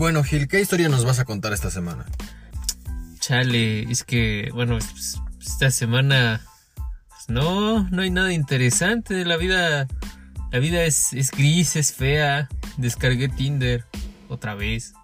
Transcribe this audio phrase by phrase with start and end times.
[0.00, 2.06] bueno, Gil, ¿qué historia nos vas a contar esta semana?
[3.18, 6.40] Chale, es que, bueno, pues, esta semana,
[6.74, 9.26] pues no, no hay nada interesante.
[9.26, 9.86] La vida,
[10.52, 12.48] la vida es, es gris, es fea.
[12.78, 13.84] Descargué Tinder
[14.30, 14.94] otra vez.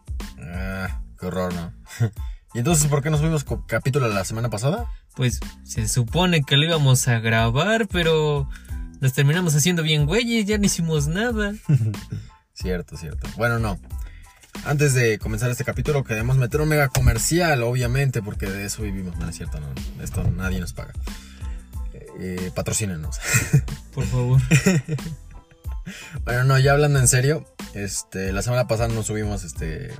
[0.40, 1.74] Ah, qué horror, ¿no?
[2.54, 4.86] ¿Y entonces por qué nos co- capítulo la semana pasada?
[5.14, 8.48] Pues se supone que lo íbamos a grabar, pero
[9.02, 11.52] nos terminamos haciendo bien güeyes, ya no hicimos nada.
[12.55, 13.28] Cierto, cierto.
[13.36, 13.78] Bueno, no.
[14.65, 19.16] Antes de comenzar este capítulo queremos meter un mega comercial, obviamente, porque de eso vivimos.
[19.19, 19.69] No es cierto, no.
[20.02, 20.92] Esto nadie nos paga.
[22.19, 23.20] Eh, patrocínenos.
[23.95, 24.41] Por favor.
[26.24, 29.92] Bueno, no, ya hablando en serio, este, la semana pasada no subimos este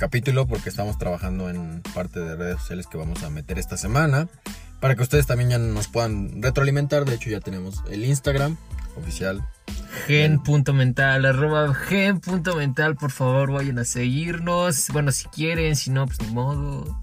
[0.00, 4.28] capítulo porque estamos trabajando en parte de redes sociales que vamos a meter esta semana
[4.80, 7.04] para que ustedes también ya nos puedan retroalimentar.
[7.04, 8.56] De hecho, ya tenemos el Instagram
[8.96, 9.44] oficial.
[10.06, 14.88] Gen.mental, arroba gen.mental, por favor vayan a seguirnos.
[14.92, 17.00] Bueno, si quieren, si no, pues ni modo.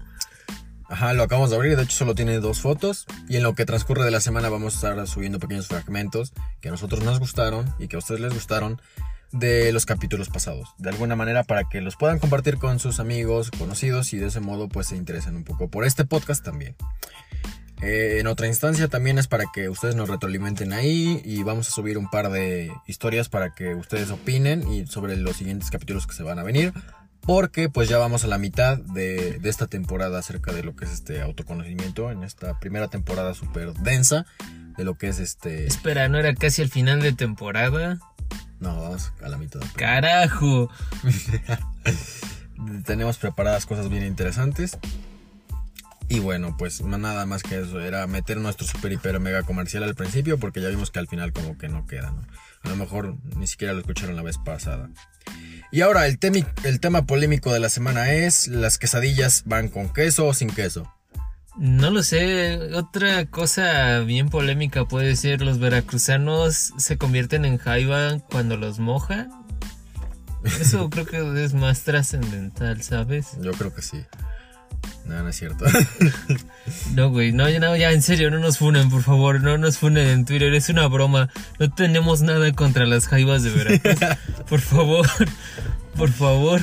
[0.90, 3.66] Ajá, lo acabamos de abrir, de hecho solo tiene dos fotos y en lo que
[3.66, 7.74] transcurre de la semana vamos a estar subiendo pequeños fragmentos que a nosotros nos gustaron
[7.78, 8.80] y que a ustedes les gustaron
[9.30, 10.74] de los capítulos pasados.
[10.78, 14.40] De alguna manera para que los puedan compartir con sus amigos, conocidos y de ese
[14.40, 16.74] modo pues se interesen un poco por este podcast también.
[17.80, 21.70] Eh, en otra instancia también es para que ustedes nos retroalimenten ahí y vamos a
[21.70, 26.14] subir un par de historias para que ustedes opinen y sobre los siguientes capítulos que
[26.14, 26.72] se van a venir.
[27.20, 30.86] Porque pues ya vamos a la mitad de, de esta temporada acerca de lo que
[30.86, 32.10] es este autoconocimiento.
[32.10, 34.26] En esta primera temporada súper densa
[34.76, 35.66] de lo que es este...
[35.66, 37.98] Espera, ¿no era casi el final de temporada?
[38.60, 39.60] No, vamos a la mitad.
[39.76, 40.70] Carajo.
[42.84, 44.78] Tenemos preparadas cosas bien interesantes.
[46.08, 47.80] Y bueno, pues nada más que eso.
[47.80, 51.32] Era meter nuestro super hiper mega comercial al principio porque ya vimos que al final
[51.32, 52.26] como que no queda, ¿no?
[52.62, 54.88] A lo mejor ni siquiera lo escucharon la vez pasada.
[55.70, 59.92] Y ahora el, temi- el tema polémico de la semana es las quesadillas van con
[59.92, 60.90] queso o sin queso.
[61.58, 68.18] No lo sé, otra cosa bien polémica puede ser los veracruzanos se convierten en jaiba
[68.30, 69.30] cuando los mojan.
[70.60, 73.36] Eso creo que es más trascendental, ¿sabes?
[73.42, 74.04] Yo creo que sí.
[75.06, 75.64] No, no es cierto.
[76.94, 79.78] No, güey, no, ya- no, ya en serio, no nos funen, por favor, no nos
[79.78, 81.30] funen en Twitter, es una broma.
[81.58, 83.94] No tenemos nada contra las jaibas de Veracruz.
[84.50, 85.06] Por favor,
[85.96, 86.60] por favor.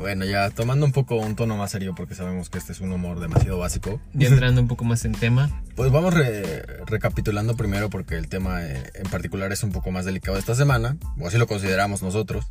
[0.00, 2.92] bueno, ya tomando un poco un tono más serio porque sabemos que este es un
[2.92, 4.00] humor demasiado básico.
[4.14, 5.50] Ya entrando un poco más en tema.
[5.76, 10.04] Pues vamos re- recapitulando primero porque el tema eh, en particular es un poco más
[10.06, 12.46] delicado esta semana, o así lo consideramos nosotros.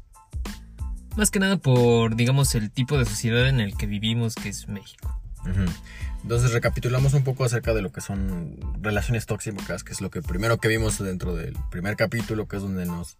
[1.17, 4.67] Más que nada por, digamos, el tipo de sociedad en el que vivimos, que es
[4.67, 5.19] México.
[6.23, 10.21] Entonces recapitulamos un poco acerca de lo que son relaciones tóxicas, que es lo que
[10.21, 13.17] primero que vimos dentro del primer capítulo, que es donde nos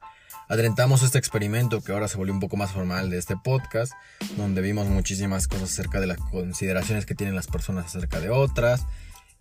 [0.47, 3.93] adelantamos este experimento que ahora se volvió un poco más formal de este podcast,
[4.37, 8.85] donde vimos muchísimas cosas acerca de las consideraciones que tienen las personas acerca de otras,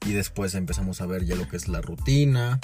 [0.06, 2.60] y después empezamos a ver ya lo que es la rutina,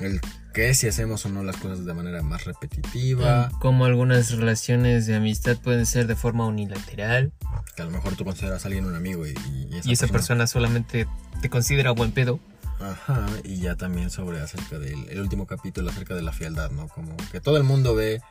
[0.00, 0.20] el
[0.52, 5.16] qué si hacemos o no las cosas de manera más repetitiva, Como algunas relaciones de
[5.16, 7.32] amistad pueden ser de forma unilateral
[7.74, 10.46] que a lo mejor tú consideras a alguien un amigo y, y y esa persona
[10.46, 11.06] solamente
[11.40, 12.40] te considera buen pedo.
[12.80, 16.88] Ajá, y ya también sobre acerca del el último capítulo acerca de la fealdad, ¿no?
[16.88, 18.22] Como que todo el mundo ve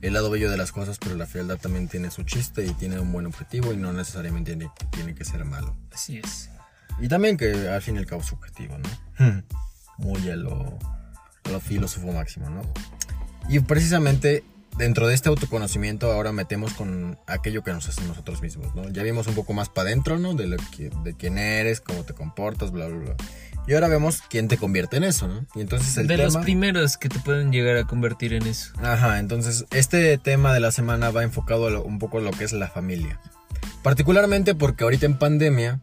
[0.00, 2.98] el lado bello de las cosas, pero la fealdad también tiene su chiste y tiene
[2.98, 5.76] un buen objetivo y no necesariamente tiene, tiene que ser malo.
[5.92, 6.50] Así es.
[7.00, 9.42] Y también que al fin y al cabo es subjetivo, ¿no?
[9.98, 10.78] Muy a lo,
[11.44, 12.62] a lo filósofo máximo, ¿no?
[13.48, 14.44] Y precisamente
[14.78, 18.88] dentro de este autoconocimiento ahora metemos con aquello que nos hace nosotros mismos, ¿no?
[18.88, 20.34] Ya vimos un poco más para adentro, ¿no?
[20.34, 23.16] De, lo que, de quién eres, cómo te comportas, bla, bla, bla.
[23.66, 25.46] Y ahora vemos quién te convierte en eso, ¿no?
[25.54, 26.24] Y entonces el de tema...
[26.26, 28.72] los primeros que te pueden llegar a convertir en eso.
[28.82, 32.30] Ajá, entonces este tema de la semana va enfocado a lo- un poco a lo
[32.32, 33.20] que es la familia.
[33.82, 35.80] Particularmente porque ahorita en pandemia,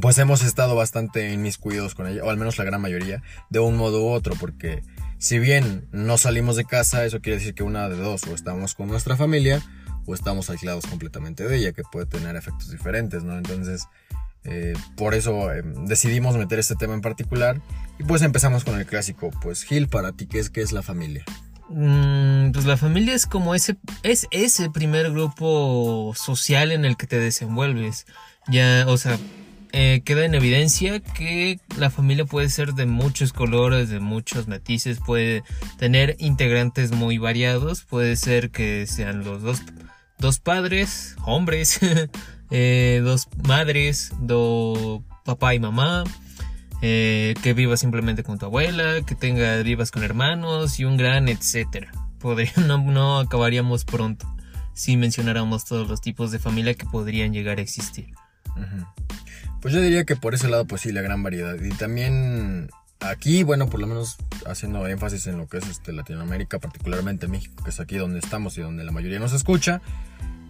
[0.00, 3.76] pues hemos estado bastante inmiscuidos con ella, o al menos la gran mayoría, de un
[3.76, 4.82] modo u otro, porque
[5.18, 8.74] si bien no salimos de casa, eso quiere decir que una de dos, o estamos
[8.74, 9.62] con nuestra familia,
[10.06, 13.36] o estamos aislados completamente de ella, que puede tener efectos diferentes, ¿no?
[13.36, 13.86] Entonces,
[14.44, 17.60] eh, por eso eh, decidimos meter este tema en particular,
[17.98, 20.82] y pues empezamos con el clásico, pues Gil, para ti, ¿qué es, qué es la
[20.82, 21.24] familia?
[21.70, 27.06] Mm, pues la familia es como ese, es ese primer grupo social en el que
[27.06, 28.06] te desenvuelves.
[28.46, 29.18] Ya, o sea,
[29.72, 34.98] eh, queda en evidencia que la familia puede ser de muchos colores, de muchos matices,
[35.04, 35.42] puede
[35.78, 39.62] tener integrantes muy variados, puede ser que sean los dos,
[40.18, 41.80] dos padres, hombres,
[42.50, 46.04] eh, dos madres, dos papá y mamá,
[46.80, 51.28] eh, que vivas simplemente con tu abuela, que tenga vivas con hermanos y un gran
[51.28, 51.92] etcétera.
[52.18, 54.26] podría, no acabaríamos pronto
[54.78, 58.14] si mencionáramos todos los tipos de familia que podrían llegar a existir.
[59.60, 61.56] Pues yo diría que por ese lado, pues sí, la gran variedad.
[61.60, 62.70] Y también
[63.00, 64.16] aquí, bueno, por lo menos
[64.46, 68.56] haciendo énfasis en lo que es este, Latinoamérica, particularmente México, que es aquí donde estamos
[68.58, 69.80] y donde la mayoría nos escucha,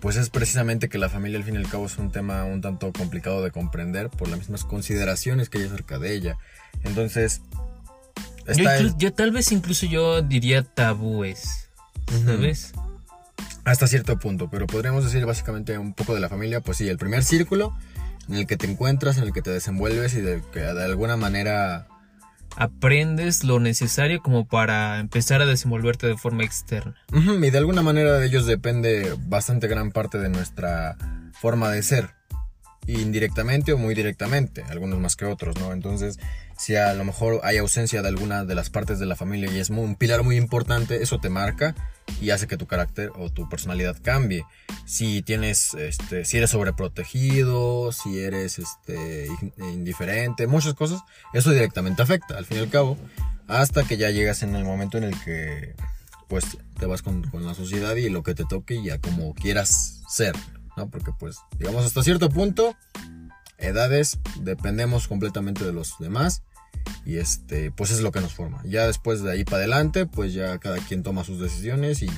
[0.00, 2.60] pues es precisamente que la familia al fin y al cabo es un tema un
[2.60, 6.36] tanto complicado de comprender por las mismas consideraciones que hay acerca de ella.
[6.84, 7.40] Entonces,
[8.98, 11.68] yo, tal vez incluso yo diría tabúes,
[12.24, 12.72] ¿sabes?
[13.64, 16.96] Hasta cierto punto, pero podríamos decir básicamente un poco de la familia, pues sí, el
[16.96, 17.76] primer círculo
[18.28, 21.16] en el que te encuentras, en el que te desenvuelves y de que de alguna
[21.16, 21.86] manera
[22.56, 26.94] aprendes lo necesario como para empezar a desenvolverte de forma externa.
[27.12, 30.96] y de alguna manera de ellos depende bastante gran parte de nuestra
[31.32, 32.17] forma de ser.
[32.88, 35.74] Indirectamente o muy directamente, algunos más que otros, ¿no?
[35.74, 36.18] Entonces,
[36.56, 39.58] si a lo mejor hay ausencia de alguna de las partes de la familia y
[39.58, 41.74] es un pilar muy importante, eso te marca
[42.20, 44.46] y hace que tu carácter o tu personalidad cambie.
[44.86, 51.02] Si tienes, este, si eres sobreprotegido, si eres este, indiferente, muchas cosas,
[51.34, 52.96] eso directamente afecta, al fin y al cabo,
[53.48, 55.74] hasta que ya llegas en el momento en el que
[56.26, 56.44] pues
[56.78, 60.34] te vas con, con la sociedad y lo que te toque ya como quieras ser,
[60.78, 60.90] ¿no?
[60.90, 62.76] Porque pues, digamos, hasta cierto punto,
[63.58, 66.42] edades, dependemos completamente de los demás
[67.04, 68.60] y este pues es lo que nos forma.
[68.64, 72.10] Ya después de ahí para adelante pues ya cada quien toma sus decisiones y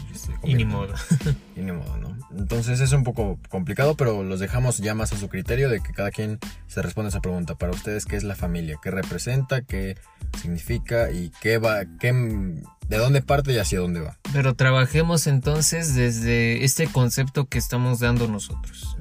[0.44, 0.94] y ni modo.
[1.56, 5.16] y ni modo no entonces es un poco complicado pero los dejamos ya más a
[5.16, 7.56] su criterio de que cada quien se responda a esa pregunta.
[7.56, 9.96] Para ustedes qué es la familia qué representa qué
[10.40, 15.94] significa y qué va qué de dónde parte y hacia dónde va pero trabajemos entonces
[15.94, 18.96] desde este concepto que estamos dando nosotros.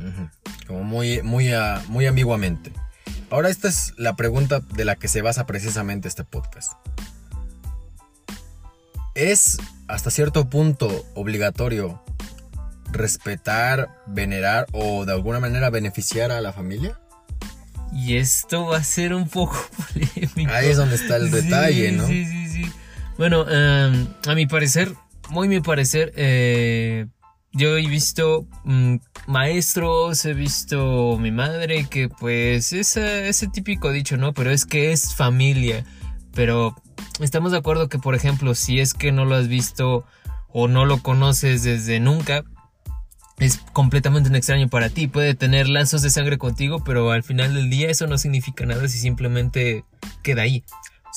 [0.68, 1.51] Como muy muy
[1.88, 2.71] muy ambiguamente
[3.29, 6.73] Ahora esta es la pregunta de la que se basa precisamente este podcast.
[9.15, 9.57] ¿Es
[9.88, 12.03] hasta cierto punto obligatorio
[12.91, 17.00] respetar, venerar o de alguna manera beneficiar a la familia?
[17.94, 19.57] Y esto va a ser un poco
[19.94, 20.51] polémico.
[20.53, 22.07] Ahí es donde está el detalle, ¿no?
[22.07, 22.71] Sí, sí, sí.
[23.17, 24.94] Bueno, em, a mi parecer,
[25.29, 27.07] muy mi parecer, eh,
[27.51, 28.95] yo he visto mm,
[29.27, 34.33] maestros, he visto mi madre, que pues es ese típico dicho, ¿no?
[34.33, 35.85] Pero es que es familia.
[36.33, 36.75] Pero
[37.19, 40.05] estamos de acuerdo que, por ejemplo, si es que no lo has visto
[40.49, 42.43] o no lo conoces desde nunca,
[43.39, 45.07] es completamente un extraño para ti.
[45.07, 48.87] Puede tener lazos de sangre contigo, pero al final del día eso no significa nada
[48.87, 49.85] si simplemente
[50.23, 50.63] queda ahí.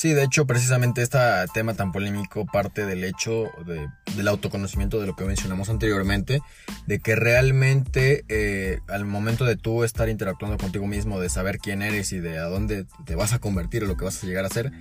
[0.03, 1.21] Sí, de hecho, precisamente este
[1.55, 3.45] tema tan polémico parte del hecho
[4.17, 6.41] del autoconocimiento de lo que mencionamos anteriormente,
[6.89, 11.83] de que realmente eh, al momento de tú estar interactuando contigo mismo, de saber quién
[11.83, 14.45] eres y de a dónde te vas a convertir o lo que vas a llegar
[14.45, 14.73] a ser,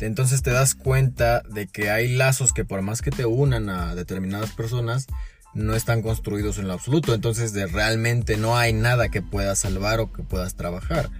[0.00, 3.94] entonces te das cuenta de que hay lazos que por más que te unan a
[3.94, 5.06] determinadas personas,
[5.52, 10.00] no están construidos en lo absoluto, entonces de realmente no hay nada que puedas salvar
[10.00, 11.10] o que puedas trabajar.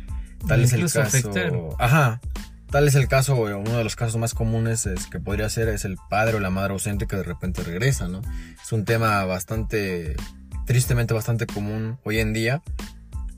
[0.49, 1.77] Tal es el caso.
[1.79, 2.19] Ajá.
[2.73, 5.85] Tal es el caso, uno de los casos más comunes es que podría ser es
[5.85, 8.23] el padre o la madre ausente que de repente regresa, ¿no?
[8.63, 10.17] Es un tema bastante,
[10.65, 12.63] tristemente bastante común hoy en día.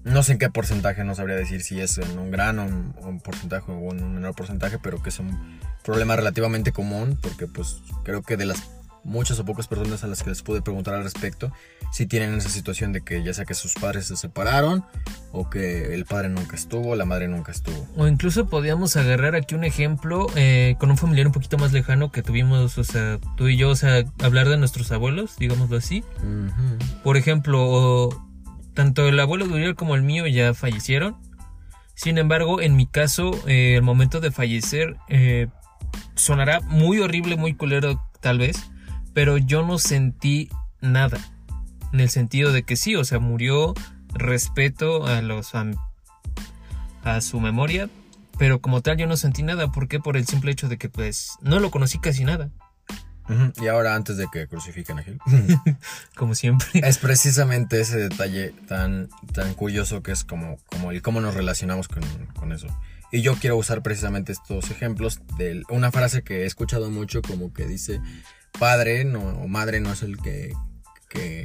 [0.05, 3.19] No sé en qué porcentaje, no sabría decir si es en un gran o un,
[3.19, 7.79] porcentaje o en un menor porcentaje, pero que es un problema relativamente común porque pues
[8.05, 8.63] creo que de las
[9.05, 11.53] muchas o pocas personas a las que les pude preguntar al respecto
[11.93, 14.85] si tienen esa situación de que ya sea que sus padres se separaron
[15.33, 17.87] o que el padre nunca estuvo, la madre nunca estuvo.
[17.97, 22.11] O incluso podíamos agarrar aquí un ejemplo eh, con un familiar un poquito más lejano
[22.11, 26.03] que tuvimos, o sea, tú y yo, o sea, hablar de nuestros abuelos, digámoslo así.
[27.03, 28.09] Por ejemplo,
[28.75, 31.17] tanto el abuelo de Uriel como el mío ya fallecieron.
[31.95, 35.47] Sin embargo, en mi caso, eh, el momento de fallecer eh,
[36.17, 38.71] sonará muy horrible, muy culero tal vez,
[39.15, 41.19] pero yo no sentí nada.
[41.93, 43.73] En el sentido de que sí, o sea, murió
[44.13, 47.89] respeto a los a, su memoria,
[48.39, 49.71] pero como tal yo no sentí nada.
[49.71, 50.01] ¿Por qué?
[50.01, 52.51] Por el simple hecho de que pues no lo conocí casi nada.
[53.63, 55.19] Y ahora antes de que crucifiquen a Gil.
[56.17, 56.69] como siempre.
[56.75, 61.89] Es precisamente ese detalle tan, tan curioso que es como, como el cómo nos relacionamos
[61.89, 62.03] con,
[62.35, 62.67] con eso.
[63.11, 67.53] Y yo quiero usar precisamente estos ejemplos de una frase que he escuchado mucho como
[67.53, 68.01] que dice,
[68.59, 70.53] padre no, o madre no es el que,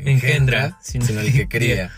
[0.05, 1.91] engendra, sino, el que cría.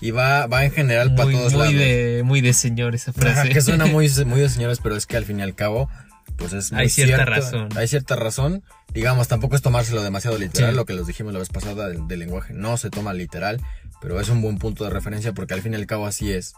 [0.00, 1.74] Y va, va en general para todos muy lados.
[1.74, 3.48] De, muy de señor esa frase.
[3.48, 5.88] que suena muy, muy de señores, pero es que al fin y al cabo,
[6.36, 7.68] pues es Hay cierta razón.
[7.76, 8.62] Hay cierta razón.
[8.92, 12.52] Digamos, tampoco es tomárselo demasiado literal, lo que les dijimos la vez pasada del, lenguaje.
[12.54, 13.60] No se toma literal,
[14.00, 16.54] pero es un buen punto de referencia porque al fin y al cabo así es.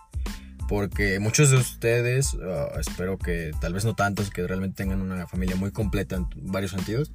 [0.69, 5.27] Porque muchos de ustedes, uh, espero que tal vez no tantos, que realmente tengan una
[5.27, 7.11] familia muy completa en varios sentidos,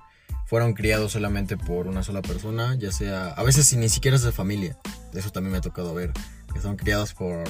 [0.54, 4.32] fueron criados solamente por una sola persona, ya sea, a veces ni siquiera es de
[4.32, 4.78] familia,
[5.12, 6.12] eso también me ha tocado ver,
[6.54, 7.44] que son criados por,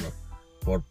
[0.62, 0.84] por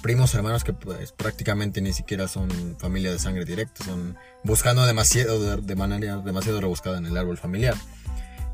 [0.00, 5.56] primos hermanos que pues, prácticamente ni siquiera son familia de sangre directa, son buscando demasiado
[5.60, 7.74] de manera demasiado rebuscada en el árbol familiar.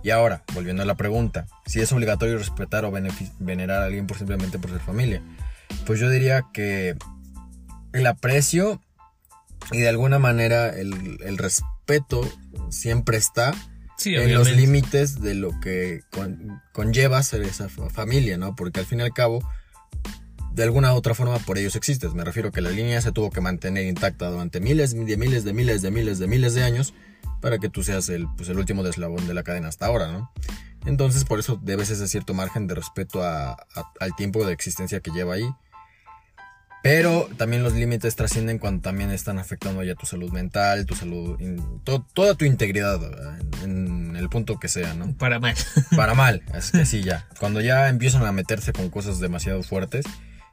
[0.02, 2.92] Y ahora, volviendo a la pregunta, si es obligatorio respetar o
[3.40, 5.20] venerar a alguien por simplemente por ser familia,
[5.84, 6.96] pues yo diría que
[7.92, 8.80] el aprecio
[9.70, 12.26] y de alguna manera el, respeto
[12.72, 13.54] siempre está
[14.04, 16.00] en los límites de lo que
[16.72, 18.56] conlleva ser esa familia, ¿no?
[18.56, 19.46] Porque al fin y al cabo,
[20.54, 22.14] de alguna u otra forma por ellos existes.
[22.14, 25.52] Me refiero que la línea se tuvo que mantener intacta durante miles de miles de
[25.52, 26.94] miles de miles de miles de años
[27.40, 30.30] para que tú seas el, pues, el último deslabón de la cadena hasta ahora, ¿no?
[30.84, 35.34] Entonces por eso debes ese cierto margen de respeto al tiempo de existencia que lleva
[35.34, 35.48] ahí.
[36.82, 41.38] Pero también los límites trascienden cuando también están afectando ya tu salud mental, tu salud,
[42.12, 43.00] toda tu integridad
[43.62, 45.16] en, el punto que sea, ¿no?
[45.16, 45.54] Para mal.
[45.96, 47.28] Para mal, es que sí, ya.
[47.38, 50.04] Cuando ya empiezan a meterse con cosas demasiado fuertes,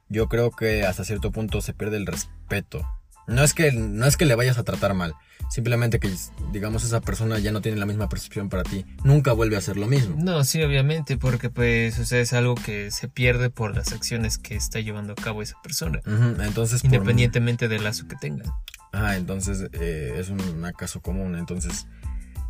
[0.07, 2.87] yo creo que hasta cierto punto se pierde el respeto.
[3.27, 5.15] No es que, no es que le vayas a tratar mal,
[5.49, 6.11] simplemente que,
[6.51, 8.85] digamos, esa persona ya no tiene la misma percepción para ti.
[9.03, 10.15] Nunca vuelve a hacer lo mismo.
[10.17, 14.37] No, sí, obviamente, porque pues, o sea, es algo que se pierde por las acciones
[14.37, 15.99] que está llevando a cabo esa persona.
[16.05, 18.45] entonces, Independientemente del lazo que tenga.
[18.91, 21.35] Ah, entonces eh, es un, un caso común.
[21.35, 21.87] Entonces,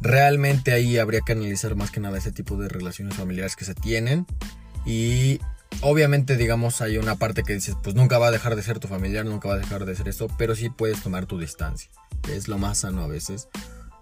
[0.01, 3.75] realmente ahí habría que analizar más que nada ese tipo de relaciones familiares que se
[3.75, 4.25] tienen
[4.85, 5.39] y
[5.81, 8.87] Obviamente, digamos, hay una parte que dices, pues nunca va a dejar de ser tu
[8.87, 11.89] familiar, nunca va a dejar de ser esto, pero sí puedes tomar tu distancia,
[12.29, 13.47] es lo más sano a veces,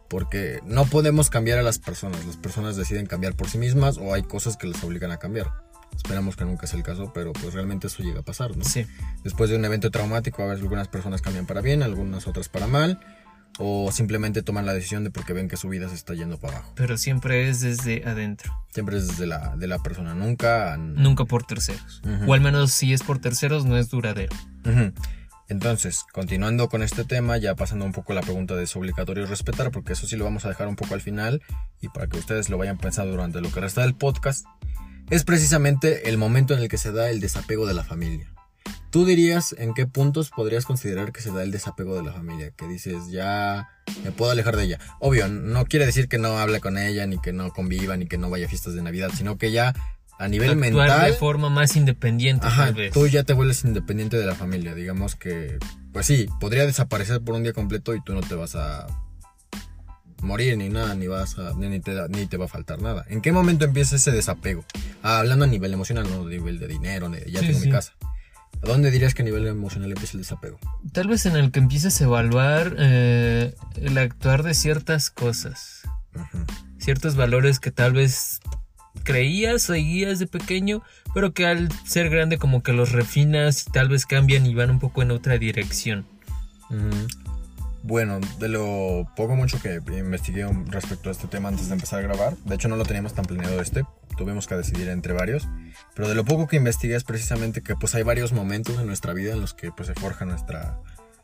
[0.09, 4.13] porque no podemos cambiar a las personas, las personas deciden cambiar por sí mismas o
[4.13, 5.51] hay cosas que les obligan a cambiar.
[5.95, 8.63] Esperamos que nunca sea el caso, pero pues realmente eso llega a pasar, ¿no?
[8.63, 8.85] Sí.
[9.23, 12.67] Después de un evento traumático, a veces algunas personas cambian para bien, algunas otras para
[12.67, 12.99] mal,
[13.59, 16.57] o simplemente toman la decisión de porque ven que su vida se está yendo para
[16.57, 16.73] abajo.
[16.75, 18.53] Pero siempre es desde adentro.
[18.71, 20.77] Siempre es desde la, de la persona, nunca...
[20.77, 22.01] Nunca por terceros.
[22.27, 24.35] O al menos si es por terceros no es duradero.
[25.49, 29.25] Entonces, continuando con este tema, ya pasando un poco a la pregunta de es obligatorio
[29.25, 31.41] respetar, porque eso sí lo vamos a dejar un poco al final
[31.81, 34.45] y para que ustedes lo vayan pensando durante lo que resta del podcast,
[35.09, 38.29] es precisamente el momento en el que se da el desapego de la familia.
[38.89, 42.51] ¿Tú dirías en qué puntos podrías considerar que se da el desapego de la familia?
[42.51, 43.69] Que dices, ya
[44.03, 44.79] me puedo alejar de ella.
[44.99, 48.17] Obvio, no quiere decir que no hable con ella, ni que no conviva, ni que
[48.17, 49.73] no vaya a fiestas de Navidad, sino que ya
[50.19, 51.11] a nivel Actuar mental.
[51.11, 54.73] de forma más independiente, ajá, Tú ya te vuelves independiente de la familia.
[54.73, 55.59] Digamos que,
[55.93, 58.87] pues sí, podría desaparecer por un día completo y tú no te vas a
[60.21, 63.05] morir ni nada, ni vas a, ni te, ni te va a faltar nada.
[63.09, 64.65] ¿En qué momento empieza ese desapego?
[65.03, 67.93] Ah, hablando a nivel emocional, no a nivel de dinero, de ya tengo mi casa.
[68.63, 70.59] ¿A dónde dirías que a nivel emocional empieza el desapego?
[70.91, 75.83] Tal vez en el que empieces a evaluar eh, el actuar de ciertas cosas.
[76.79, 78.39] Ciertos valores que tal vez
[79.03, 80.81] creías, seguías de pequeño,
[81.13, 84.71] pero que al ser grande como que los refinas y tal vez cambian y van
[84.71, 86.05] un poco en otra dirección.
[87.83, 92.01] Bueno, de lo poco mucho que investigué respecto a este tema antes de empezar a
[92.01, 93.85] grabar, de hecho no lo teníamos tan planeado este,
[94.17, 95.47] tuvimos que decidir entre varios,
[95.95, 99.13] pero de lo poco que investigué es precisamente que pues hay varios momentos en nuestra
[99.13, 100.81] vida en los que pues se forja nuestra,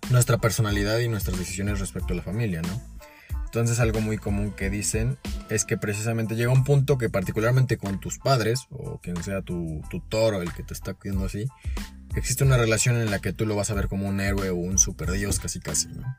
[0.10, 2.82] nuestra personalidad y nuestras decisiones respecto a la familia, ¿no?
[3.54, 5.18] Entonces algo muy común que dicen
[5.50, 9.82] es que precisamente llega un punto que particularmente con tus padres o quien sea tu
[9.92, 11.46] tutor o el que te está cuidando así,
[12.16, 14.56] existe una relación en la que tú lo vas a ver como un héroe o
[14.56, 16.18] un super dios casi casi, ¿no?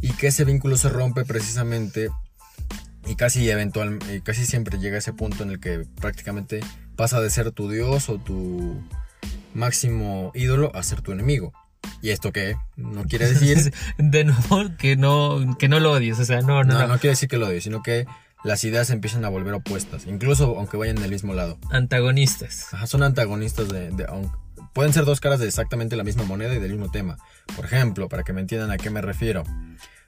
[0.00, 2.08] Y que ese vínculo se rompe precisamente
[3.06, 6.60] y casi eventual, casi siempre llega a ese punto en el que prácticamente
[6.96, 8.82] pasa de ser tu dios o tu
[9.52, 11.52] máximo ídolo a ser tu enemigo.
[12.00, 12.56] ¿Y esto qué?
[12.76, 13.72] No quiere decir...
[13.98, 16.86] de nuevo, que no, que no lo odies, o sea, no, no, no.
[16.86, 18.06] No, quiere decir que lo odies, sino que
[18.42, 21.58] las ideas empiezan a volver opuestas, incluso aunque vayan en el mismo lado.
[21.70, 22.72] Antagonistas.
[22.72, 23.90] Ajá, son antagonistas de,
[24.74, 27.16] pueden ser dos caras de exactamente la misma moneda y del mismo tema.
[27.56, 29.44] Por ejemplo, para que me entiendan a qué me refiero,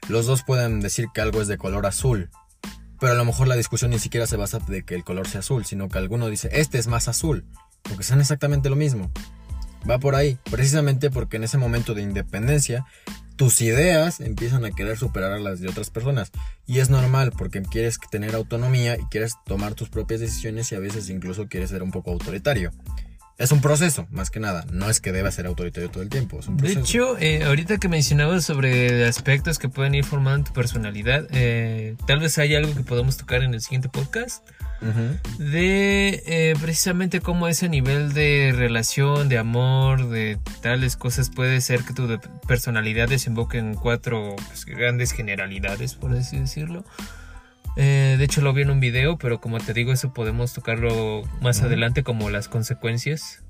[0.07, 2.29] los dos pueden decir que algo es de color azul,
[2.99, 5.39] pero a lo mejor la discusión ni siquiera se basa de que el color sea
[5.39, 7.45] azul, sino que alguno dice, este es más azul,
[7.83, 9.11] porque son exactamente lo mismo.
[9.89, 12.85] Va por ahí, precisamente porque en ese momento de independencia,
[13.37, 16.31] tus ideas empiezan a querer superar a las de otras personas.
[16.65, 20.79] Y es normal, porque quieres tener autonomía y quieres tomar tus propias decisiones y a
[20.79, 22.71] veces incluso quieres ser un poco autoritario.
[23.37, 24.65] Es un proceso, más que nada.
[24.71, 26.39] No es que deba ser autoritario todo el tiempo.
[26.53, 31.95] De hecho, eh, ahorita que mencionabas sobre aspectos que pueden ir formando tu personalidad, eh,
[32.07, 34.47] tal vez haya algo que podamos tocar en el siguiente podcast.
[35.39, 41.81] De eh, precisamente cómo ese nivel de relación, de amor, de tales cosas puede ser
[41.83, 42.07] que tu
[42.47, 46.85] personalidad desemboque en cuatro pues, grandes generalidades, por así decirlo.
[47.79, 51.21] Eh, de hecho lo vi en un video, pero como te digo, eso podemos tocarlo
[51.41, 53.43] más adelante como las consecuencias.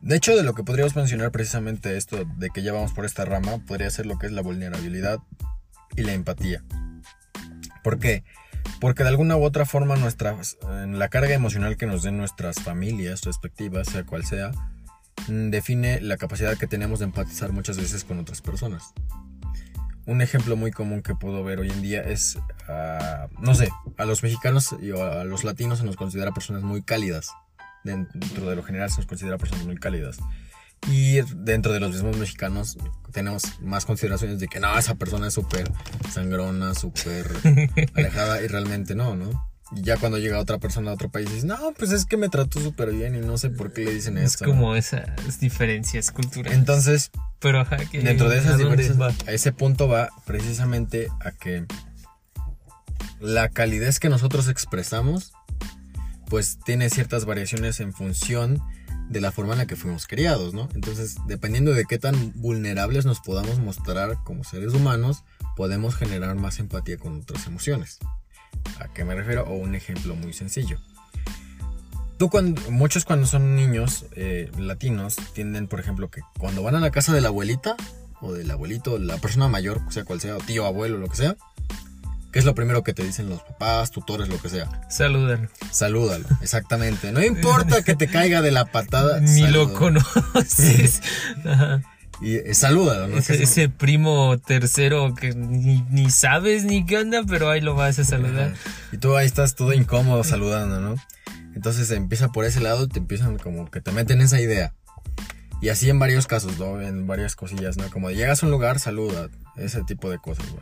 [0.00, 3.26] De hecho, de lo que podríamos mencionar precisamente esto, de que ya vamos por esta
[3.26, 5.18] rama, podría ser lo que es la vulnerabilidad
[5.94, 6.64] y la empatía.
[7.84, 8.24] ¿Por qué?
[8.80, 10.34] Porque de alguna u otra forma nuestra,
[10.82, 14.52] en la carga emocional que nos den nuestras familias respectivas, sea cual sea,
[15.28, 18.94] define la capacidad que tenemos de empatizar muchas veces con otras personas.
[20.08, 24.06] Un ejemplo muy común que puedo ver hoy en día es, ah, no sé, a
[24.06, 27.28] los mexicanos y a los latinos se nos considera personas muy cálidas.
[27.84, 30.16] Dentro de lo general se nos considera personas muy cálidas.
[30.90, 32.78] Y dentro de los mismos mexicanos
[33.12, 35.70] tenemos más consideraciones de que no, esa persona es súper
[36.10, 37.30] sangrona, súper
[37.94, 39.46] alejada y realmente no, ¿no?
[39.76, 42.30] Y ya cuando llega otra persona a otro país dices, no, pues es que me
[42.30, 44.46] trató súper bien y no sé por qué le dicen Es esto.
[44.46, 44.52] ¿no?".
[44.52, 46.56] como esas diferencias culturales.
[46.56, 49.30] Entonces, pero ajá, que dentro de ¿a esas dónde diferencias, va?
[49.30, 51.66] a ese punto va precisamente a que
[53.20, 55.32] la calidez que nosotros expresamos,
[56.28, 58.62] pues tiene ciertas variaciones en función
[59.08, 60.68] de la forma en la que fuimos criados, ¿no?
[60.74, 65.24] Entonces, dependiendo de qué tan vulnerables nos podamos mostrar como seres humanos,
[65.56, 67.98] podemos generar más empatía con otras emociones.
[68.80, 69.44] ¿A qué me refiero?
[69.44, 70.78] O un ejemplo muy sencillo.
[72.18, 76.80] Tú cuando, muchos cuando son niños eh, latinos tienden, por ejemplo, que cuando van a
[76.80, 77.76] la casa de la abuelita
[78.20, 81.36] o del abuelito, la persona mayor, sea cual sea, tío, abuelo, lo que sea,
[82.32, 84.68] ¿qué es lo primero que te dicen los papás, tutores, lo que sea?
[84.90, 85.48] Saludan.
[85.70, 87.12] Salúdalo, exactamente.
[87.12, 89.20] No importa que te caiga de la patada.
[89.20, 89.78] Ni lo salúdalo.
[89.78, 91.00] conoces.
[91.44, 91.82] Ajá.
[92.20, 93.16] Y eh, salúdalo, ¿no?
[93.18, 97.76] Ese, es- ese primo tercero que ni, ni sabes ni qué onda, pero ahí lo
[97.76, 98.48] vas a saludar.
[98.54, 98.70] Ajá.
[98.90, 100.96] Y tú ahí estás todo incómodo saludando, ¿no?
[101.58, 104.74] Entonces empieza por ese lado, te empiezan como que te meten esa idea.
[105.60, 106.80] Y así en varios casos, ¿no?
[106.80, 107.90] En varias cosillas, ¿no?
[107.90, 110.60] Como llegas a un lugar, saluda, ese tipo de cosas, ¿no?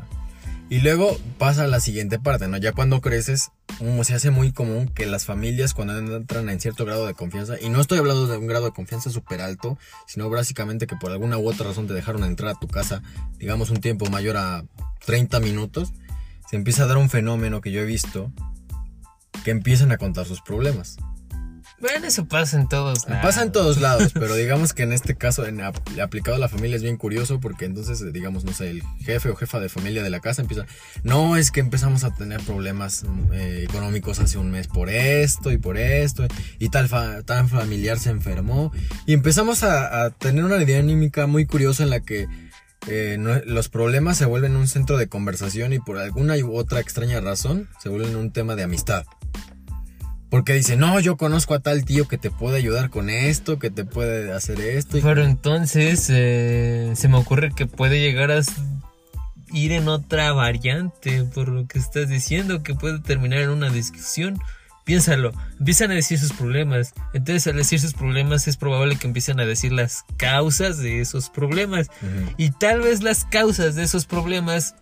[0.71, 2.57] Y luego pasa a la siguiente parte, ¿no?
[2.57, 6.87] Ya cuando creces, mm, se hace muy común que las familias cuando entran en cierto
[6.87, 10.31] grado de confianza, y no estoy hablando de un grado de confianza súper alto, sino
[10.31, 13.03] básicamente que por alguna u otra razón te dejaron entrar a tu casa,
[13.39, 14.65] digamos un tiempo mayor a
[15.05, 15.93] 30 minutos,
[16.49, 18.33] se empieza a dar un fenómeno que yo he visto,
[19.45, 20.97] que empiezan a contar sus problemas.
[21.79, 23.23] Bueno, eso pasa en todos lados.
[23.23, 26.49] Pasa en todos lados, pero digamos que en este caso, en ap- aplicado a la
[26.49, 30.03] familia es bien curioso porque entonces, digamos, no sé, el jefe o jefa de familia
[30.03, 30.65] de la casa empieza,
[31.03, 35.59] no, es que empezamos a tener problemas eh, económicos hace un mes por esto y
[35.59, 36.27] por esto,
[36.59, 38.73] y tal, fa- tal familiar se enfermó,
[39.05, 42.27] y empezamos a, a tener una dinámica muy curiosa en la que
[42.89, 46.81] eh, no- los problemas se vuelven un centro de conversación y por alguna u otra
[46.81, 49.05] extraña razón se vuelven un tema de amistad.
[50.37, 53.71] Porque dice, no, yo conozco a tal tío que te puede ayudar con esto, que
[53.71, 54.99] te puede hacer esto.
[54.99, 58.41] y- Pero entonces eh, se me ocurre que puede llegar a
[59.53, 64.39] ir en otra variante por lo que estás diciendo, que puede terminar en una discusión.
[64.85, 66.93] Piénsalo, empiezan a decir sus problemas.
[67.15, 71.31] Entonces al decir sus problemas es probable que empiecen a decir las causas de esos
[71.31, 71.89] problemas.
[72.37, 74.75] Y tal vez las causas de esos problemas,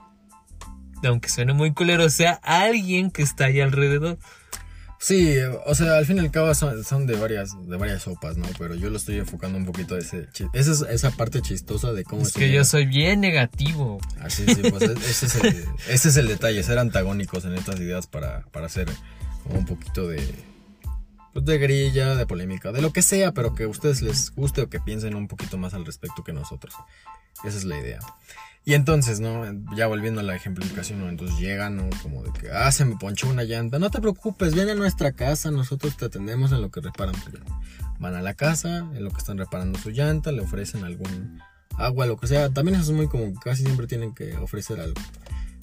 [1.04, 4.18] aunque suene muy culero, sea alguien que está ahí alrededor.
[5.06, 5.36] Sí,
[5.66, 8.46] o sea, al fin y al cabo son, son de varias de varias sopas, ¿no?
[8.58, 12.04] Pero yo lo estoy enfocando un poquito a ese, esa, es- esa parte chistosa de
[12.04, 13.98] cómo Es que yo soy bien negativo.
[14.20, 17.78] Así, sí, pues e- ese es, el, ese es el detalle, ser antagónicos en estas
[17.80, 18.88] ideas para, para hacer
[19.42, 20.22] como un poquito de,
[21.34, 24.62] pues de grilla, de polémica, de lo que sea, pero que a ustedes les guste
[24.62, 26.72] o que piensen un poquito más al respecto que nosotros.
[27.44, 27.98] Esa es la idea.
[28.66, 29.44] Y entonces, ¿no?
[29.76, 31.08] Ya volviendo a la ejemplificación, ¿no?
[31.08, 31.90] Entonces llegan, ¿no?
[32.02, 33.78] Como de que, ah, se me ponchó una llanta.
[33.78, 37.14] No te preocupes, ven a nuestra casa, nosotros te atendemos en lo que reparan.
[37.98, 41.40] Van a la casa, en lo que están reparando su llanta, le ofrecen algún
[41.76, 42.48] agua, lo que sea.
[42.48, 45.00] También eso es muy que casi siempre tienen que ofrecer algo.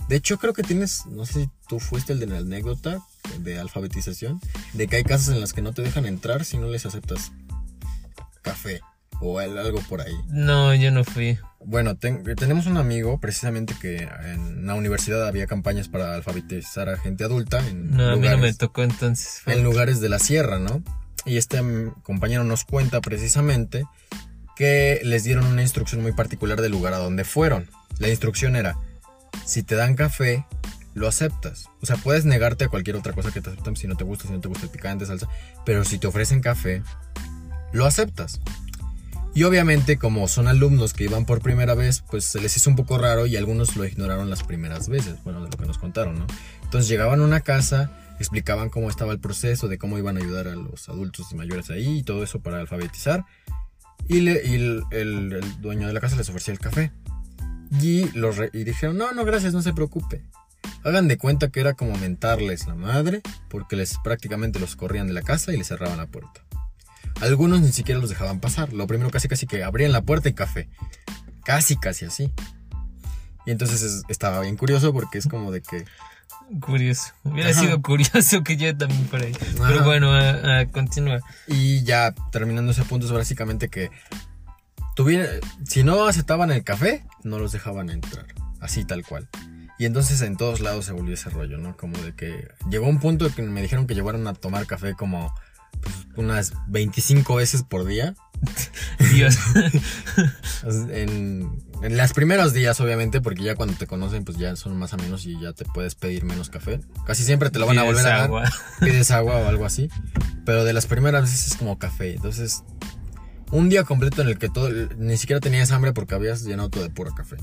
[0.07, 3.01] De hecho, creo que tienes, no sé si tú fuiste el de la anécdota
[3.39, 4.39] de alfabetización,
[4.73, 7.31] de que hay casas en las que no te dejan entrar si no les aceptas
[8.41, 8.81] café
[9.21, 10.15] o algo por ahí.
[10.29, 11.39] No, yo no fui.
[11.65, 16.97] Bueno, ten- tenemos un amigo precisamente que en la universidad había campañas para alfabetizar a
[16.97, 19.41] gente adulta en, No, a mí no me lugares, tocó entonces.
[19.45, 20.81] en lugares de la sierra, ¿no?
[21.25, 23.85] Y este mm, compañero nos cuenta precisamente
[24.55, 27.69] que les dieron una instrucción muy particular del lugar a donde fueron.
[27.99, 28.75] La instrucción era,
[29.45, 30.45] si te dan café,
[30.95, 31.67] lo aceptas.
[31.81, 34.27] O sea, puedes negarte a cualquier otra cosa que te aceptan si no te gusta,
[34.27, 35.27] si no te gusta el picante, salsa,
[35.65, 36.81] pero si te ofrecen café,
[37.71, 38.39] lo aceptas.
[39.33, 42.75] Y obviamente como son alumnos que iban por primera vez, pues se les hizo un
[42.75, 46.19] poco raro y algunos lo ignoraron las primeras veces, bueno, de lo que nos contaron,
[46.19, 46.27] ¿no?
[46.63, 50.47] Entonces llegaban a una casa, explicaban cómo estaba el proceso, de cómo iban a ayudar
[50.49, 53.25] a los adultos mayores ahí y todo eso para alfabetizar.
[54.07, 54.83] Y, el,
[55.61, 56.91] dueño de la casa les ofrecía el café.
[57.79, 60.23] Y, los re- dijeron, no, no, gracias, no se preocupe.
[60.83, 65.13] Hagan de cuenta que era como mentarles la madre, porque les prácticamente los corrían de
[65.13, 66.41] la casa y les cerraban la puerta.
[67.21, 68.73] Algunos ni siquiera los dejaban pasar.
[68.73, 70.67] Lo primero casi casi que abrían la puerta y café.
[71.43, 72.31] Casi casi así.
[73.45, 75.85] Y entonces es- estaba bien curioso porque es como de que
[76.59, 77.13] Curioso.
[77.23, 77.61] Hubiera Ajá.
[77.61, 79.31] sido curioso que yo también por ahí.
[79.33, 79.67] Ajá.
[79.69, 81.21] Pero bueno, a- a continúa.
[81.47, 83.89] Y ya terminando ese punto es básicamente que
[84.95, 85.27] tuviera,
[85.65, 88.25] si no aceptaban el café, no los dejaban entrar.
[88.59, 89.29] Así tal cual.
[89.79, 91.75] Y entonces en todos lados se volvió ese rollo, ¿no?
[91.77, 94.93] Como de que llegó un punto en que me dijeron que llevaron a tomar café
[94.93, 95.33] como
[96.15, 98.15] unas 25 veces por día.
[99.13, 99.37] Dios.
[100.63, 104.93] En, en los primeros días, obviamente, porque ya cuando te conocen, pues ya son más
[104.93, 106.79] o menos y ya te puedes pedir menos café.
[107.07, 108.21] Casi siempre te lo van a volver a dar.
[108.21, 108.51] agua.
[108.79, 109.89] pides agua o algo así.
[110.45, 112.13] Pero de las primeras veces es como café.
[112.13, 112.63] Entonces,
[113.49, 116.83] un día completo en el que todo, ni siquiera tenías hambre porque habías llenado todo
[116.83, 117.37] de puro café.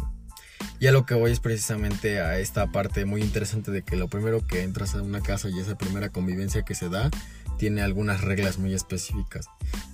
[0.81, 4.07] Y a lo que voy es precisamente a esta parte muy interesante de que lo
[4.07, 7.11] primero que entras a una casa y esa primera convivencia que se da
[7.59, 9.47] tiene algunas reglas muy específicas.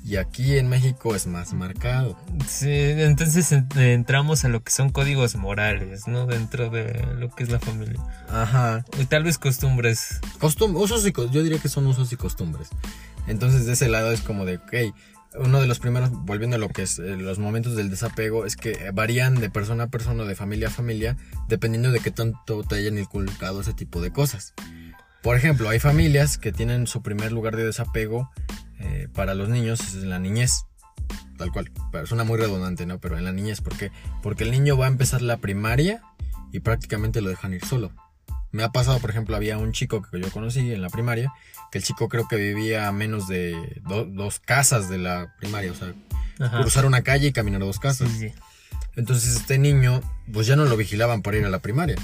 [0.05, 2.16] Y aquí en México es más marcado.
[2.46, 6.27] Sí, entonces en- entramos a lo que son códigos morales, ¿no?
[6.27, 8.00] Dentro de lo que es la familia.
[8.29, 8.85] Ajá.
[9.00, 10.20] Y tal vez costumbres.
[10.38, 12.68] Costum usos y yo diría que son usos y costumbres.
[13.27, 14.94] Entonces de ese lado es como de, ok,
[15.40, 18.55] uno de los primeros, volviendo a lo que es eh, los momentos del desapego, es
[18.57, 21.16] que varían de persona a persona, de familia a familia,
[21.48, 24.53] dependiendo de qué tanto te hayan inculcado ese tipo de cosas.
[25.25, 28.31] Por ejemplo, hay familias que tienen su primer lugar de desapego
[28.79, 30.67] eh, para los niños es en la niñez.
[31.39, 31.73] Tal cual.
[31.91, 32.99] Pero suena muy redundante, ¿no?
[33.01, 33.91] Pero en la niñez, ¿por qué?
[34.23, 36.03] Porque el niño va a empezar la primaria
[36.53, 37.91] y prácticamente lo dejan ir solo.
[38.53, 41.33] Me ha pasado, por ejemplo, había un chico que yo conocí en la primaria,
[41.73, 45.73] que el chico creo que vivía a menos de do- dos casas de la primaria,
[45.73, 45.93] o sea,
[46.39, 46.61] Ajá.
[46.61, 48.09] cruzar una calle y caminar dos casas.
[48.11, 48.35] Sí, sí.
[48.95, 51.97] Entonces este niño, pues ya no lo vigilaban para ir a la primaria.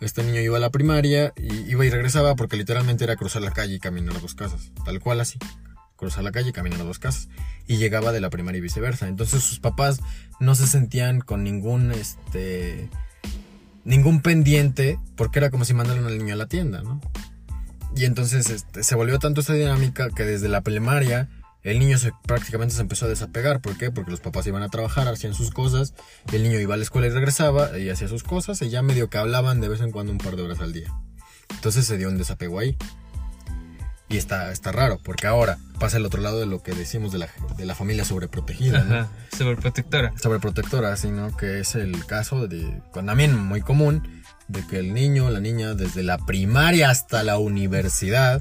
[0.00, 3.50] Este niño iba a la primaria y iba y regresaba porque literalmente era cruzar la
[3.50, 5.38] calle y caminar a dos casas, tal cual así.
[5.96, 7.28] Cruzar la calle y caminar a dos casas.
[7.66, 9.08] Y llegaba de la primaria y viceversa.
[9.08, 10.00] Entonces sus papás
[10.38, 12.90] no se sentían con ningún, este,
[13.84, 17.00] ningún pendiente porque era como si mandaran al niño a la tienda, ¿no?
[17.96, 21.30] Y entonces este, se volvió tanto esta dinámica que desde la primaria
[21.66, 23.60] el niño se, prácticamente se empezó a desapegar.
[23.60, 23.90] ¿Por qué?
[23.90, 25.94] Porque los papás iban a trabajar, hacían sus cosas,
[26.32, 29.10] el niño iba a la escuela y regresaba y hacía sus cosas y ya medio
[29.10, 30.94] que hablaban de vez en cuando un par de horas al día.
[31.50, 32.76] Entonces se dio un desapego ahí.
[34.08, 37.18] Y está, está raro, porque ahora pasa el otro lado de lo que decimos de
[37.18, 38.94] la, de la familia sobreprotegida, ¿no?
[38.94, 39.08] Ajá.
[39.36, 40.12] Sobreprotectora.
[40.16, 45.40] sobreprotectora, sino que es el caso de, también muy común, de que el niño, la
[45.40, 48.40] niña, desde la primaria hasta la universidad,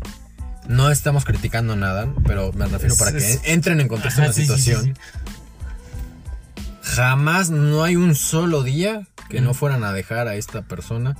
[0.67, 4.33] no estamos criticando nada, pero me refiero para que entren en contexto en Ajá, la
[4.33, 4.95] sí, sí, sí, situación.
[4.95, 5.01] sí.
[6.81, 9.55] Jamás no hay un solo día que no Mm.
[9.55, 11.15] fueran a dejar a esta persona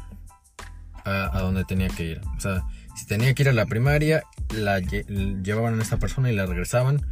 [1.04, 2.22] a, a donde tenía que ir.
[2.38, 2.64] O sea,
[2.96, 5.06] si tenía que ir a la primaria, la lle-
[5.44, 7.06] llevaban a esta persona y la regresaban,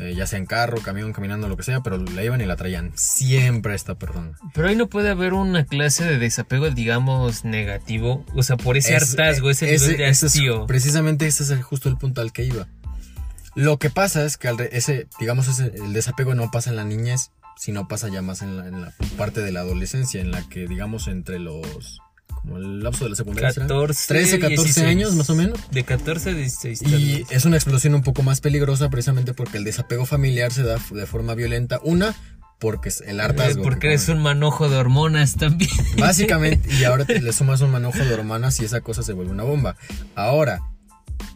[0.00, 2.56] eh, ya sea en carro, camión, caminando, lo que sea, pero la iban y la
[2.56, 4.32] traían siempre a esta persona.
[4.54, 8.24] Pero ahí no puede haber una clase de desapego, digamos, negativo.
[8.34, 10.66] O sea, por ese Es- hartazgo, ese, nivel de ese es- hastío.
[10.66, 12.66] precisamente ese es el- justo el punto al que iba.
[13.54, 16.84] Lo que pasa es que al ese, digamos, ese, el desapego no pasa en la
[16.84, 20.48] niñez, sino pasa ya más en la, en la parte de la adolescencia, en la
[20.48, 22.00] que, digamos, entre los.
[22.30, 23.52] Como el lapso de la secundaria.
[23.52, 23.66] ¿será?
[23.66, 24.86] 14, 13, 14 16.
[24.86, 25.58] años más o menos.
[25.70, 26.80] De 14 a 16.
[26.80, 30.62] tal Y es una explosión un poco más peligrosa precisamente porque el desapego familiar se
[30.62, 31.80] da de forma violenta.
[31.82, 32.14] Una,
[32.58, 33.62] porque es el hartazgo.
[33.62, 35.70] Porque que eres un manojo de hormonas también.
[35.98, 39.32] Básicamente, y ahora te le sumas un manojo de hormonas y esa cosa se vuelve
[39.32, 39.76] una bomba.
[40.14, 40.60] Ahora,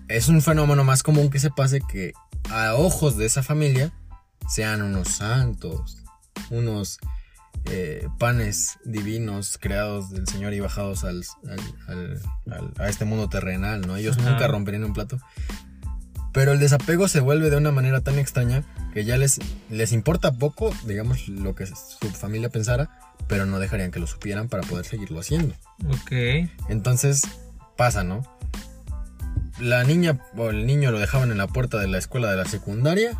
[0.08, 2.12] es un fenómeno más común que se pase que
[2.50, 3.92] a ojos de esa familia
[4.48, 5.98] sean unos santos,
[6.50, 6.98] unos
[7.66, 12.20] eh, panes divinos creados del Señor y bajados al, al- al-
[12.52, 13.96] al- a este mundo terrenal, ¿no?
[13.96, 14.30] Ellos Ajá.
[14.30, 15.18] nunca romperían un plato.
[16.32, 19.38] Pero el desapego se vuelve de una manera tan extraña que ya les,
[19.70, 22.90] les importa poco, digamos, lo que su familia pensara,
[23.28, 25.54] pero no dejarían que lo supieran para poder seguirlo haciendo.
[25.88, 26.48] ok.
[26.68, 27.22] Entonces
[27.76, 28.22] pasa, ¿no?
[29.60, 32.44] La niña o el niño lo dejaban en la puerta de la escuela de la
[32.44, 33.12] secundaria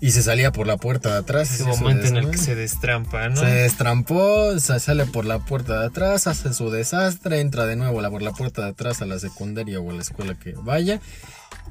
[0.00, 1.50] y se salía por la puerta de atrás.
[1.52, 3.36] Ese momento en el que se destrampa, ¿no?
[3.36, 8.00] Se destrampó, se sale por la puerta de atrás, hace su desastre, entra de nuevo
[8.10, 11.00] por la puerta de atrás a la secundaria o a la escuela que vaya.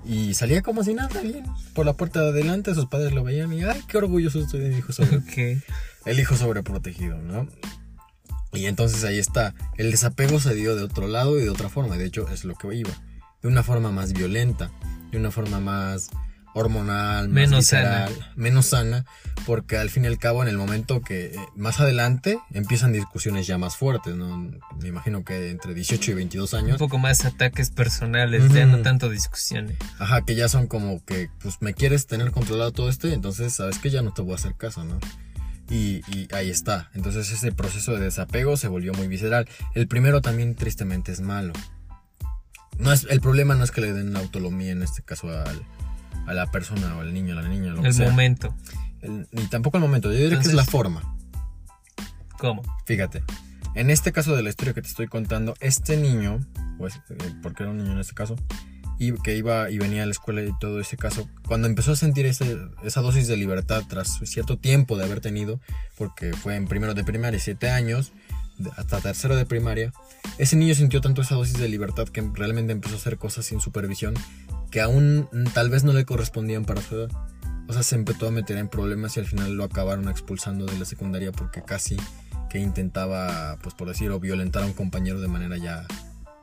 [0.06, 1.46] Y salía como si nada, bien.
[1.74, 4.70] Por la puerta de adelante, sus padres lo veían y, ay, qué orgulloso estoy de
[4.70, 5.22] mi hijo sobre,
[6.06, 7.48] el hijo sobreprotegido, ¿no?
[8.54, 9.54] Y entonces ahí está.
[9.78, 11.98] El desapego se dio de otro lado y de otra forma.
[11.98, 12.92] De hecho, es lo que iba.
[13.42, 14.72] De una forma más violenta.
[15.12, 16.10] De una forma más
[16.56, 19.06] hormonal, Menos visceral, menos sana,
[19.46, 23.46] porque al fin y al cabo en el momento que eh, más adelante empiezan discusiones
[23.46, 24.38] ya más fuertes, ¿no?
[24.82, 28.82] Me imagino que entre 18 y 22 Un años, poco más ataques personales, ya no
[28.82, 29.78] tanto discusiones.
[30.00, 33.78] ajá, que ya son como que, pues me quieres tener controlado todo esto, entonces sabes
[33.80, 34.98] que ya no te voy a hacer caso, ¿no?
[35.70, 36.90] Y, y ahí está.
[36.94, 39.48] Entonces ese proceso de desapego se volvió muy visceral.
[39.74, 41.54] El primero también tristemente es malo.
[42.78, 45.64] No es, el problema no es que le den la autonomía en este caso al-
[46.28, 48.10] a la persona o al niño, a la niña, lo que El sea.
[48.10, 48.56] momento.
[49.02, 51.16] El- ni tampoco el momento, yo diría que es Entonces- la forma.
[52.40, 52.62] ¿Cómo?
[52.86, 53.24] Fíjate,
[53.76, 56.40] en este caso de la historia que te estoy contando, este niño,
[56.78, 58.36] pues, eh, porque era un niño en este caso,
[58.98, 61.96] y que iba y venía a la escuela y todo ese caso, cuando empezó a
[61.96, 65.60] sentir ese- esa dosis de libertad tras cierto tiempo de haber tenido,
[65.98, 68.12] porque fue en primero de primaria, siete años,
[68.58, 69.92] de- hasta tercero de primaria,
[70.38, 73.60] ese niño sintió tanto esa dosis de libertad que realmente empezó a hacer cosas sin
[73.60, 74.14] supervisión
[74.76, 77.10] que aún mm, tal vez no le correspondían para su edad.
[77.70, 80.78] O sea, se empezó a meter en problemas y al final lo acabaron expulsando de
[80.78, 81.96] la secundaria porque casi
[82.50, 85.86] que intentaba, pues por decirlo, violentar a un compañero de manera ya,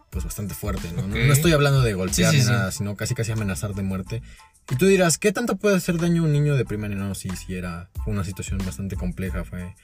[0.09, 0.91] pues bastante fuerte.
[0.97, 1.21] No, No- Ok.
[1.27, 2.51] no estoy hablando de golpear Sí, sí, ni sí.
[2.51, 4.23] nada, sino casi casi amenazar de muerte.
[4.71, 6.97] Y tú dirás, ¿qué tanto puede hacer daño a un niño de primaria?
[6.97, 9.75] No, sí, sí, era, fue una situación bastante compleja, fue,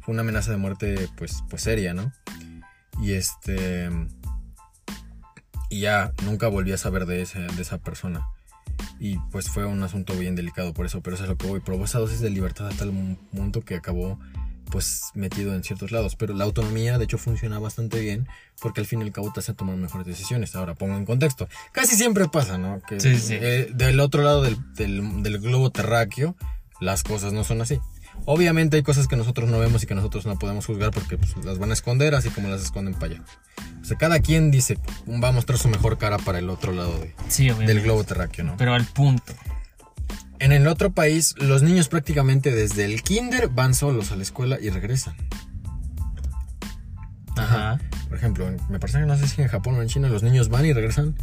[0.00, 2.10] fue una amenaza de muerte, pues, pues seria, ¿no?
[3.02, 3.90] Y este...
[5.70, 8.26] Y ya nunca volví a saber de, ese, de esa persona.
[9.00, 11.60] Y pues fue un asunto bien delicado por eso, pero eso es lo que voy.
[11.60, 12.90] Probó esa dosis de libertad hasta el
[13.32, 14.18] punto que acabó
[14.70, 16.14] pues metido en ciertos lados.
[16.16, 18.28] Pero la autonomía de hecho funciona bastante bien
[18.60, 20.54] porque al fin y al cabo te hace tomar mejores decisiones.
[20.56, 21.48] Ahora pongo en contexto.
[21.72, 22.80] Casi siempre pasa, ¿no?
[22.88, 23.34] Que Sí, sí.
[23.40, 26.36] eh, del otro lado del, del- del globo terráqueo
[26.80, 27.80] las cosas no son así.
[28.24, 31.34] Obviamente hay cosas que nosotros no vemos y que nosotros no podemos juzgar porque pues,
[31.44, 33.22] las van a esconder así como las esconden para allá.
[33.80, 34.78] O sea, cada quien dice,
[35.08, 37.72] va a mostrar su mejor cara para el otro lado de- Sí, obviamente.
[37.74, 38.56] del globo terráqueo, ¿no?
[38.58, 39.32] Pero al punto.
[40.40, 44.58] En el otro país, los niños prácticamente desde el kinder van solos a la escuela
[44.60, 45.16] y regresan.
[47.36, 47.78] Ajá.
[48.08, 50.48] Por ejemplo, me parece que no sé si en Japón o en China los niños
[50.48, 51.16] van y regresan.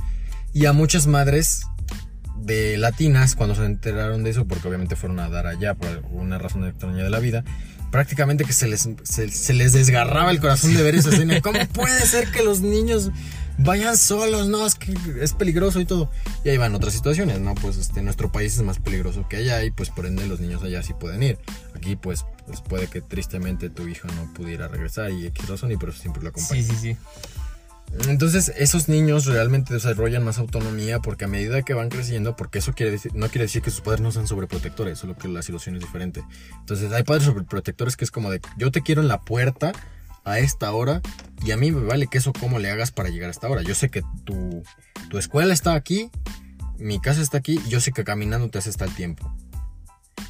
[0.54, 1.66] Y a muchas madres
[2.46, 6.38] de latinas, cuando se enteraron de eso, porque obviamente fueron a dar allá por alguna
[6.38, 7.44] razón extraña de la vida,
[7.92, 11.42] prácticamente que se les, se, se les desgarraba el corazón de ver esa escena.
[11.42, 13.10] ¿Cómo puede ser que los niños
[13.58, 14.48] vayan solos?
[14.48, 16.12] No, es que es peligroso y todo.
[16.44, 17.56] Y ahí van otras situaciones, ¿no?
[17.56, 20.62] Pues este, nuestro país es más peligroso que allá y pues por ende los niños
[20.62, 21.40] allá sí pueden ir.
[21.74, 25.78] Aquí pues, pues puede que tristemente tu hijo no pudiera regresar y X razón y
[25.78, 26.62] por eso siempre lo acompaña.
[26.62, 26.98] Sí, sí, sí.
[28.08, 32.74] Entonces esos niños realmente desarrollan más autonomía porque a medida que van creciendo, porque eso
[32.74, 35.76] quiere decir, no quiere decir que sus padres no sean sobreprotectores, solo que la situación
[35.76, 36.24] es diferente.
[36.60, 39.72] Entonces hay padres sobreprotectores que es como de, yo te quiero en la puerta
[40.24, 41.02] a esta hora
[41.44, 43.62] y a mí me vale que eso cómo le hagas para llegar a esta hora.
[43.62, 44.64] Yo sé que tu,
[45.10, 46.10] tu escuela está aquí,
[46.78, 49.34] mi casa está aquí, yo sé que caminando te haces tal tiempo.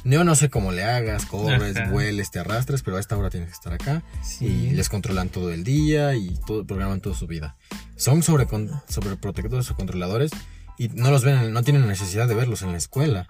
[0.04, 1.90] Yo no sé cómo le hagas, corres, Ajá.
[1.90, 4.46] vueles, te arrastres, pero a esta hora tienes que estar acá Sí.
[4.46, 7.56] y les controlan todo el día y todo, programan toda su vida.
[7.96, 8.46] Son sobre,
[8.88, 10.30] sobreprotectores o controladores
[10.78, 13.26] y no los ven, no tienen necesidad de verlos en la escuela.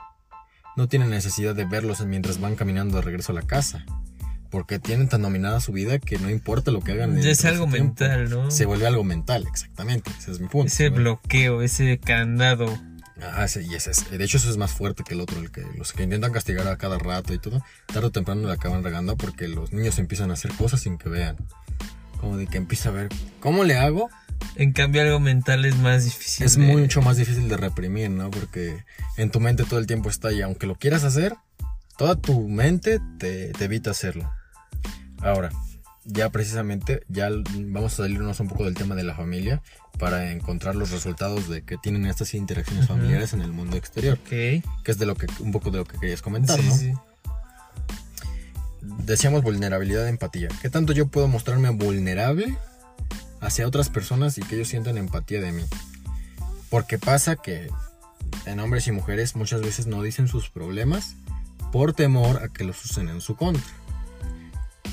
[0.77, 3.85] No tienen necesidad de verlos mientras van caminando de regreso a la casa.
[4.51, 7.21] Porque tienen tan dominada su vida que no importa lo que hagan.
[7.21, 7.79] Ya es algo tiempo.
[8.05, 8.51] mental, ¿no?
[8.51, 10.11] Se vuelve algo mental, exactamente.
[10.19, 10.66] Ese es mi punto.
[10.69, 12.66] Ese bloqueo, ese candado.
[13.22, 15.50] Ah, sí, y ese es- de hecho eso es más fuerte que el otro, el
[15.50, 18.85] que los que intentan castigar a cada rato y todo, tarde o temprano le acaban
[18.85, 21.37] regando porque los niños empiezan a hacer cosas sin que vean.
[22.20, 23.09] Como de que empieza a ver,
[23.40, 24.11] ¿cómo le hago?
[24.57, 26.44] En cambio, algo mental es más difícil.
[26.44, 28.31] Es de- mucho más difícil de reprimir, ¿no?
[28.31, 28.85] Porque
[29.16, 31.37] en tu mente todo el tiempo está y aunque lo quieras hacer,
[31.96, 34.31] toda tu mente te, te evita hacerlo.
[35.22, 35.50] Ahora,
[36.05, 39.62] ya precisamente, ya vamos a salirnos un poco del tema de la familia
[39.98, 44.62] para encontrar los resultados de que tienen estas interacciones familiares en el mundo exterior, que
[44.85, 46.74] es de lo que un poco de lo que querías comentar, Sí, ¿no?
[46.76, 46.92] sí.
[48.98, 50.48] Decíamos vulnerabilidad, empatía.
[50.62, 52.56] ¿Qué tanto yo puedo mostrarme vulnerable
[53.40, 55.62] hacia otras personas y que ellos sientan empatía de mí?
[56.70, 57.68] Porque pasa que
[58.44, 61.14] en hombres y mujeres muchas veces no dicen sus problemas
[61.72, 63.62] por temor a que los usen en su contra.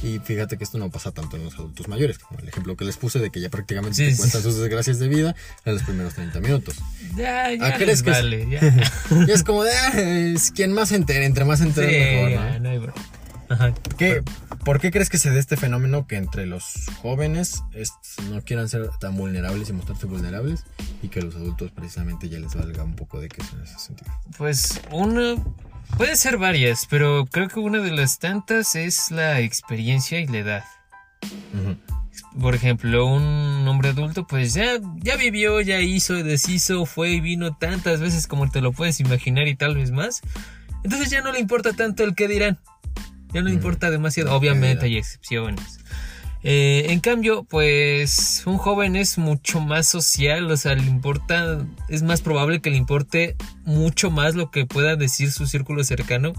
[0.03, 2.83] Y fíjate que esto no pasa tanto en los adultos mayores, como el ejemplo que
[2.83, 4.17] les puse de que ya prácticamente Sí, te sí.
[4.17, 5.33] cuentan sus desgracias de vida
[5.65, 6.75] en los primeros 30 minutos.
[7.15, 7.67] Ya, ya.
[7.67, 8.59] ¿Ah, crees que es- vale, ya.
[9.27, 12.15] Y es como de, "Ah, es quien más se entere, entre más se entere Sí,
[12.15, 12.59] mejor, ya, ¿no?
[12.59, 12.93] no hay bro-
[13.49, 13.73] Ajá.
[13.97, 14.23] ¿Qué-
[14.65, 16.63] ¿Por qué crees que se dé este fenómeno que entre los
[17.01, 17.91] jóvenes es-
[18.29, 20.63] no quieran ser tan vulnerables y mostrarse vulnerables
[21.01, 24.11] y que los adultos precisamente ya les valga un poco de queso en ese sentido?
[24.37, 25.35] Pues una.
[25.97, 30.37] Puede ser varias, pero creo que una de las tantas es la experiencia y la
[30.39, 30.63] edad.
[32.39, 37.55] Por ejemplo, un hombre adulto, pues ya, ya vivió, ya hizo, deshizo, fue y vino
[37.55, 40.21] tantas veces como te lo puedes imaginar y tal vez más.
[40.83, 42.59] Entonces ya no le importa tanto el que dirán.
[43.31, 44.35] Ya no le importa demasiado.
[44.35, 45.79] Obviamente hay excepciones.
[46.43, 52.03] Eh, en cambio, pues un joven es mucho más social, o sea, le importa, es
[52.03, 56.33] más probable que le importe mucho más lo que pueda decir su círculo cercano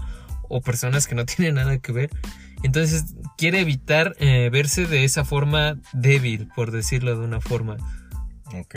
[0.47, 2.11] o personas que no tienen nada que ver.
[2.63, 7.77] Entonces quiere evitar eh, verse de esa forma débil, por decirlo de una forma.
[8.53, 8.75] Ok.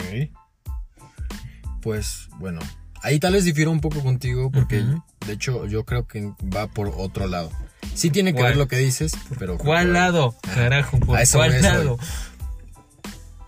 [1.81, 2.59] Pues bueno,
[3.01, 4.83] ahí tal vez difiero un poco contigo porque
[5.25, 7.51] de hecho yo creo que va por otro lado.
[7.95, 8.51] Sí tiene que ¿Cuál?
[8.51, 9.57] ver lo que dices, pero...
[9.57, 10.35] ¿Cuál pero- lado?
[10.53, 11.97] Carajo, ¿por A eso voy, cuál lado?
[11.97, 12.05] voy.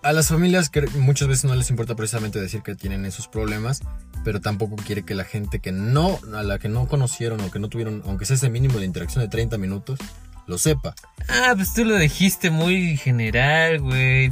[0.03, 3.81] A las familias que muchas veces no les importa precisamente decir que tienen esos problemas,
[4.25, 7.59] pero tampoco quiere que la gente que no, a la que no conocieron o que
[7.59, 9.99] no tuvieron, aunque sea ese mínimo de interacción de 30 minutos,
[10.47, 10.95] lo sepa.
[11.29, 14.31] Ah, pues tú lo dijiste muy general, güey.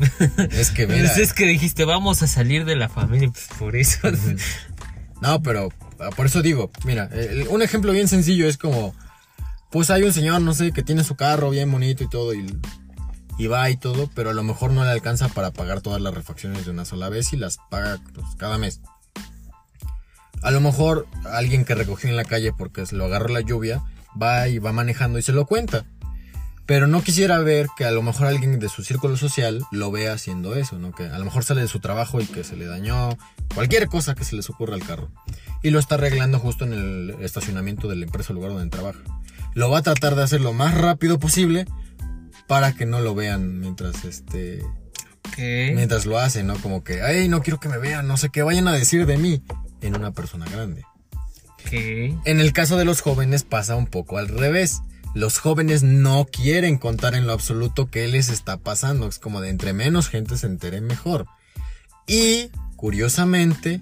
[0.52, 4.00] Es que mira, es que dijiste, vamos a salir de la familia, pues por eso.
[5.22, 7.10] No, pero ah, por eso digo, mira,
[7.50, 8.96] un ejemplo bien sencillo es como,
[9.72, 12.46] pues hay un señor, no sé, que tiene su carro bien bonito y todo, y,
[13.38, 16.14] y va y todo, pero a lo mejor no le alcanza para pagar todas las
[16.14, 18.82] refacciones de una sola vez y las paga pues, cada mes.
[20.42, 23.84] A lo mejor alguien que recogió en la calle porque se lo agarró la lluvia,
[24.22, 25.86] va y va manejando y se lo cuenta.
[26.66, 30.14] Pero no quisiera ver que a lo mejor alguien de su círculo social lo vea
[30.14, 30.92] haciendo eso, ¿no?
[30.92, 33.10] Que a lo mejor sale de su trabajo y que se le dañó
[33.56, 35.10] cualquier cosa que se les ocurra al carro.
[35.64, 39.00] Y lo está arreglando justo en el estacionamiento de la empresa o lugar donde trabaja.
[39.54, 41.66] Lo va a tratar de hacer lo más rápido posible
[42.48, 44.64] para que no lo vean mientras este
[45.28, 45.38] Ok.
[45.76, 46.56] mientras lo hace, ¿no?
[46.58, 49.18] Como que, ay, no quiero que me vean, no sé qué vayan a decir de
[49.18, 49.44] mí
[49.82, 50.86] en una persona grande.
[51.72, 54.82] En el caso de los jóvenes pasa un poco al revés.
[55.14, 59.08] Los jóvenes no quieren contar en lo absoluto qué les está pasando.
[59.08, 61.28] Es como de entre menos gente se entere mejor.
[62.08, 63.82] Y, curiosamente,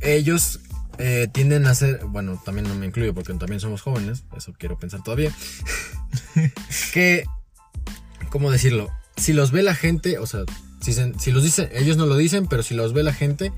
[0.00, 0.60] ellos
[1.04, 4.78] eh, tienden a ser, bueno, también no me incluyo porque también somos jóvenes, eso quiero
[4.78, 5.32] pensar todavía,
[6.92, 7.24] que,
[8.30, 8.90] ¿cómo decirlo?
[9.16, 10.40] Si los ve la gente, o sea,
[10.80, 13.52] si, se- si los dicen, ellos no lo dicen, pero si los ve la gente,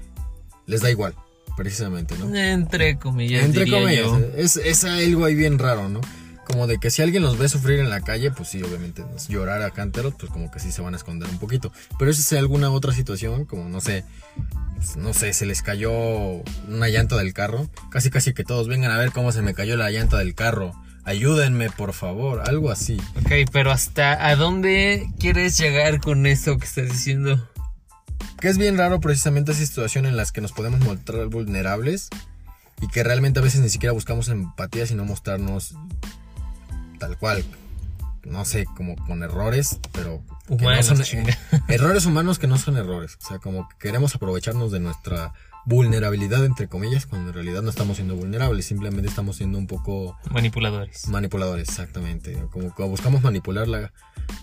[0.66, 1.14] les da igual,
[1.56, 2.34] precisamente, ¿no?
[2.34, 3.44] Entre comillas.
[3.44, 4.18] Entre diría comillas, yo.
[4.36, 6.00] es, es algo ahí bien raro, ¿no?
[6.44, 9.28] Como de que si alguien los ve sufrir en la calle, pues sí, obviamente, pues,
[9.28, 11.72] llorar a cántaros, pues como que sí se van a esconder un poquito.
[11.98, 14.04] Pero si es alguna otra situación, como no sé,
[14.76, 15.92] pues, no sé, se les cayó
[16.68, 19.76] una llanta del carro, casi casi que todos vengan a ver cómo se me cayó
[19.76, 20.72] la llanta del carro.
[21.04, 22.98] Ayúdenme, por favor, algo así.
[23.20, 27.46] Ok, pero hasta ¿a dónde quieres llegar con esto que estás diciendo?
[28.40, 32.08] Que es bien raro precisamente esa situación en las que nos podemos mostrar vulnerables
[32.80, 35.74] y que realmente a veces ni siquiera buscamos empatía, sino mostrarnos
[36.98, 37.44] tal cual.
[38.24, 40.96] No sé, como con errores, pero no Humanos, son-
[41.68, 43.18] errores humanos que no son errores.
[43.22, 45.34] O sea, como que queremos aprovecharnos de nuestra
[45.66, 50.16] vulnerabilidad, entre comillas, cuando en realidad no estamos siendo vulnerables, simplemente estamos siendo un poco
[50.30, 51.06] Manipuladores.
[51.08, 52.34] manipuladores, exactamente.
[52.50, 53.92] Como buscamos manipular la,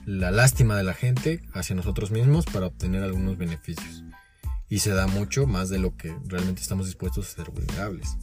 [0.06, 4.04] la lástima de la gente hacia nosotros mismos para obtener algunos beneficios.
[4.70, 8.16] Y se da mucho más de lo que realmente estamos dispuestos a ser vulnerables.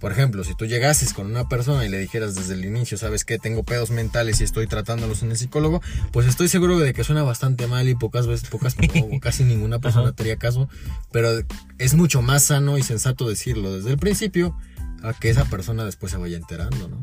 [0.00, 3.24] Por ejemplo, si tú llegases con una persona y le dijeras desde el inicio, sabes
[3.24, 7.04] que tengo pedos mentales y estoy tratándolos en el psicólogo, pues estoy seguro de que
[7.04, 8.76] suena bastante mal y pocas veces, pocas
[9.12, 10.68] o casi ninguna persona te haría caso,
[11.12, 11.30] pero
[11.78, 14.56] es mucho más sano y sensato decirlo desde el principio
[15.02, 17.02] a que esa persona después se vaya enterando, ¿no?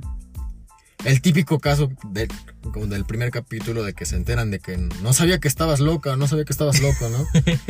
[1.03, 2.27] El típico caso de-
[2.71, 6.15] como del primer capítulo de que se enteran de que no sabía que estabas loca,
[6.15, 7.25] no sabía que estabas loco, ¿no?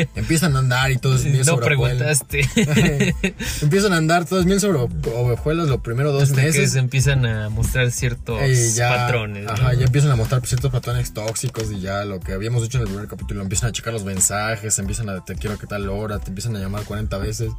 [0.15, 2.47] Empiezan a andar y todo es miel No sobre preguntaste.
[3.61, 6.71] Empiezan a andar todo es miel sobre hojuelas los primeros dos Hasta que meses.
[6.71, 8.39] se empiezan a mostrar ciertos
[8.75, 9.45] ya, patrones.
[9.45, 9.51] ¿no?
[9.51, 12.83] Ajá, ya empiezan a mostrar ciertos patrones tóxicos y ya lo que habíamos dicho en
[12.83, 16.19] el primer capítulo, empiezan a checar los mensajes, empiezan a te quiero que tal hora,
[16.19, 17.51] te empiezan a llamar 40 veces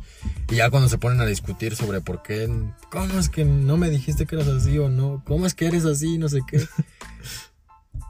[0.51, 2.49] y ya cuando se ponen a discutir sobre por qué,
[2.90, 5.85] cómo es que no me dijiste que eras así o no, cómo es que eres
[5.85, 6.66] así, no sé qué.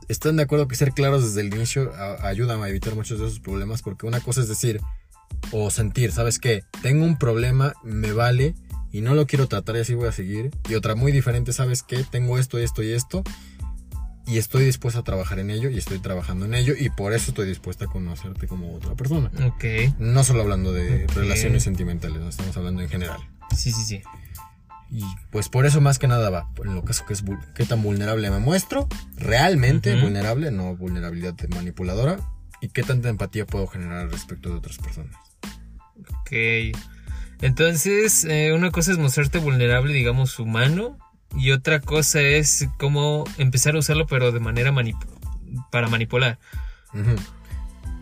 [0.09, 1.93] Están de acuerdo que ser claros desde el inicio
[2.23, 4.81] ayuda a evitar muchos de esos problemas porque una cosa es decir
[5.53, 6.63] o sentir, ¿sabes qué?
[6.83, 8.55] Tengo un problema, me vale
[8.93, 10.51] y no lo quiero tratar y así voy a seguir.
[10.69, 12.05] Y otra muy diferente, ¿sabes qué?
[12.11, 13.23] Tengo esto, esto y esto
[14.29, 17.31] y estoy dispuesta a trabajar en ello y estoy trabajando en ello y por eso
[17.31, 19.31] estoy dispuesta a conocerte como otra persona.
[19.47, 19.65] Ok.
[19.99, 21.15] No solo hablando de Ok.
[21.15, 23.19] relaciones sentimentales, no estamos hablando en general.
[23.57, 24.03] Sí, sí, sí.
[24.91, 27.25] Y pues por eso más que nada va, en lo caso que es
[27.55, 32.19] qué tan vulnerable me muestro, realmente vulnerable, no vulnerabilidad manipuladora,
[32.61, 35.15] y qué tanta empatía puedo generar al respecto de otras personas.
[35.99, 36.33] Ok.
[37.43, 40.99] Entonces, eh, una cosa es mostrarte vulnerable, digamos, humano.
[41.37, 45.05] Y otra cosa es cómo empezar a usarlo, pero de manera manip-
[45.71, 46.39] para manipular.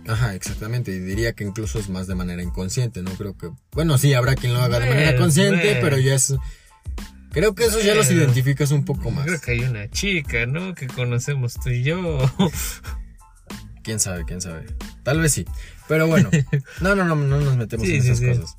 [0.07, 0.93] Ajá, exactamente.
[0.93, 3.11] Y diría que incluso es más de manera inconsciente, ¿no?
[3.13, 3.51] Creo que.
[3.73, 5.81] Bueno, sí, habrá quien lo haga de manera consciente, bueno.
[5.81, 6.35] pero ya es.
[7.35, 8.23] Creo que eso ya los Bueno.
[8.23, 9.27] identificas un poco más.
[9.27, 10.75] Creo que hay una chica, ¿no?
[10.75, 12.19] Que conocemos tú y yo.
[13.83, 14.65] Quién sabe, quién sabe.
[15.03, 15.45] Tal vez sí.
[15.89, 16.31] Pero bueno,
[16.81, 18.29] no, no, no, no nos metemos Sí, en esas sí.
[18.29, 18.57] cosas.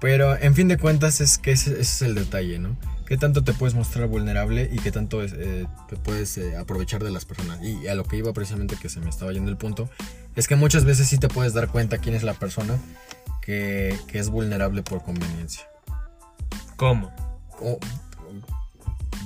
[0.00, 2.76] Pero en fin de cuentas es que ese, ese es el detalle, ¿no?
[3.06, 7.02] ¿Qué tanto te puedes mostrar vulnerable y qué tanto es, eh, te puedes eh, aprovechar
[7.02, 7.60] de las personas?
[7.62, 9.88] Y a lo que iba precisamente que se me estaba yendo el punto,
[10.36, 12.76] es que muchas veces sí te puedes dar cuenta quién es la persona
[13.40, 15.64] que, que es vulnerable por conveniencia.
[16.76, 17.10] ¿Cómo?
[17.60, 17.80] O-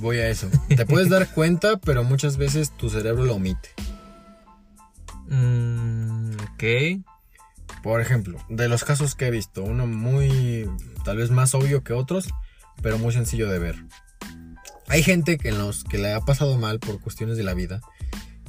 [0.03, 0.51] voy a eso.
[0.69, 3.71] Te puedes dar cuenta, pero muchas veces tu cerebro lo omite.
[5.29, 7.03] Mm, ok.
[7.83, 10.69] Por ejemplo, de los casos que he visto, uno muy,
[11.05, 12.29] tal vez más obvio que otros,
[12.83, 13.77] pero muy sencillo de ver.
[14.89, 17.81] Hay gente que en los que le ha pasado mal por cuestiones de la vida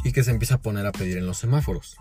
[0.03, 1.95] y que se empieza a poner a pedir en los semáforos.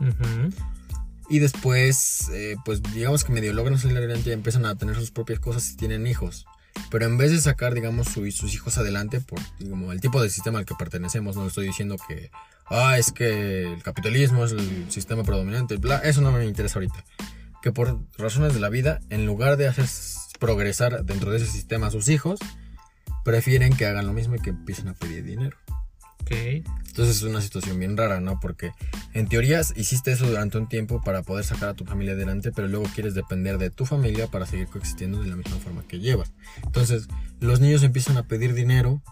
[1.28, 5.10] Y después, eh, pues digamos que medio logran salir adelante y empiezan a tener sus
[5.10, 6.46] propias cosas y tienen hijos.
[6.90, 10.58] Pero en vez de sacar, digamos, su- sus hijos adelante por el tipo de sistema
[10.58, 12.30] al que pertenecemos, no estoy diciendo que,
[12.66, 17.04] ah, es que el capitalismo es el sistema predominante, bla, eso no me interesa ahorita.
[17.62, 19.86] Que por razones de la vida, en lugar de hacer
[20.40, 22.40] progresar dentro de ese sistema a sus hijos,
[23.24, 25.56] prefieren que hagan lo mismo y que empiecen a pedir dinero.
[26.22, 26.30] Ok.
[26.92, 28.38] Entonces es una situación bien rara, ¿no?
[28.38, 28.72] Porque
[29.14, 32.68] en teoría hiciste eso durante un tiempo para poder sacar a tu familia adelante, pero
[32.68, 36.32] luego quieres depender de tu familia para seguir coexistiendo de la misma forma que llevas.
[36.62, 37.08] Entonces
[37.40, 39.02] los niños empiezan a pedir dinero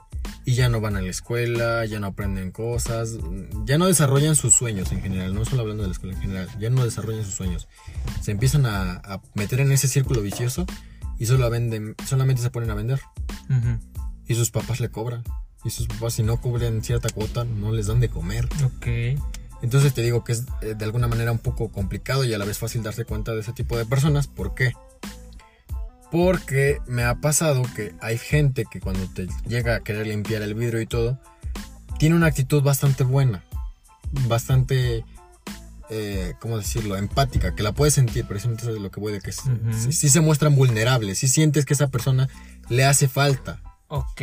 [0.45, 3.17] y ya no van a la escuela, ya no aprenden cosas,
[3.65, 6.49] ya no desarrollan sus sueños en general, no solo hablando de la escuela en general,
[6.59, 7.67] ya no desarrollan sus sueños.
[8.21, 10.67] Se empiezan a, a meter en ese círculo vicioso
[11.19, 13.01] y solo venden, solamente se ponen a vender
[14.27, 15.25] y sus papás le cobran.
[15.65, 18.49] Y sus papás si no cubren cierta cuota no les dan de comer.
[18.65, 18.87] Ok.
[19.63, 22.47] Entonces te digo que es eh, de alguna manera un poco complicado y a la
[22.47, 24.27] vez fácil darse cuenta de ese tipo de personas.
[24.27, 24.73] ¿Por qué?
[26.11, 30.55] Porque me ha pasado que hay gente que cuando te llega a querer limpiar el
[30.55, 31.21] vidrio y todo,
[31.99, 33.45] tiene una actitud bastante buena,
[34.27, 35.05] bastante,
[35.89, 39.21] eh, ¿cómo decirlo?, empática, que la puedes sentir, precisamente eso es lo que voy de
[39.21, 39.43] que sí,
[39.79, 42.29] sí- sí se muestran vulnerables, si sientes que esa persona
[42.69, 43.63] le hace falta.
[43.93, 44.21] Ok.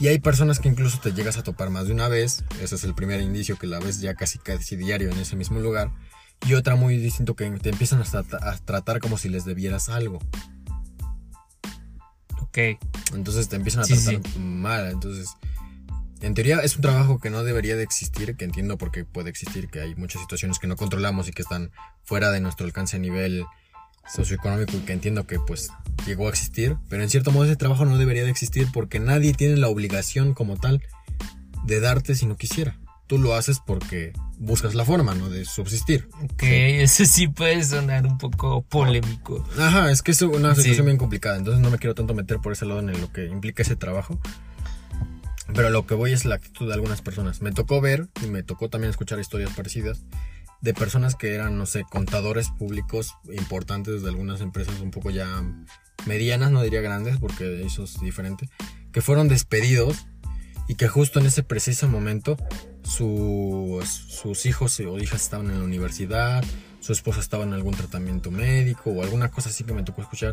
[0.00, 2.42] Y hay personas que incluso te llegas a topar más de una vez.
[2.62, 5.60] Ese es el primer indicio que la ves ya casi casi diario en ese mismo
[5.60, 5.90] lugar.
[6.46, 9.90] Y otra muy distinto que te empiezan a, trata- a tratar como si les debieras
[9.90, 10.18] algo.
[12.40, 12.58] Ok.
[13.14, 14.90] Entonces te empiezan a Sí, tratar mal.
[14.90, 15.28] Entonces,
[16.22, 19.28] en teoría es un trabajo que no debería de existir, que entiendo por qué puede
[19.28, 21.70] existir, que hay muchas situaciones que no controlamos y que están
[22.04, 23.44] fuera de nuestro alcance a nivel
[24.14, 25.70] socioeconómico y que entiendo que pues
[26.06, 29.32] llegó a existir, pero en cierto modo ese trabajo no debería de existir porque nadie
[29.34, 30.82] tiene la obligación como tal
[31.64, 32.78] de darte si no quisiera.
[33.06, 35.28] Tú lo haces porque buscas la forma, ¿no?
[35.28, 36.08] De subsistir.
[36.22, 36.42] Ok.
[36.44, 39.44] Ese sí puede sonar un poco polémico.
[39.58, 40.62] Ajá, es que es una Sí.
[40.62, 43.26] situación bien complicada, entonces no me quiero tanto meter por ese lado en lo que
[43.26, 44.18] implica ese trabajo.
[45.52, 47.42] Pero lo que voy es la actitud de algunas personas.
[47.42, 50.02] Me tocó ver y me tocó también escuchar historias parecidas
[50.60, 55.42] de personas que eran, no sé, contadores públicos importantes de algunas empresas un poco ya
[56.06, 58.48] medianas, no diría grandes porque eso es diferente,
[58.92, 60.06] que fueron despedidos
[60.68, 62.36] y que justo en ese preciso momento
[62.82, 66.44] sus, sus hijos o hijas estaban en la universidad,
[66.80, 70.32] su esposa estaba en algún tratamiento médico o alguna cosa así que me tocó escuchar.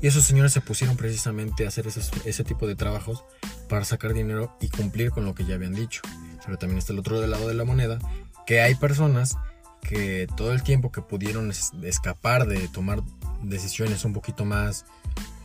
[0.00, 3.24] Y esos señores se pusieron precisamente a hacer ese tipo de trabajos
[3.68, 6.02] para sacar dinero y cumplir con lo que ya habían dicho.
[6.44, 7.98] Pero también está el otro lado de la moneda,
[8.46, 9.36] que hay personas
[9.82, 13.02] que todo el tiempo que pudieron es- escapar de tomar
[13.42, 14.84] decisiones un poquito más,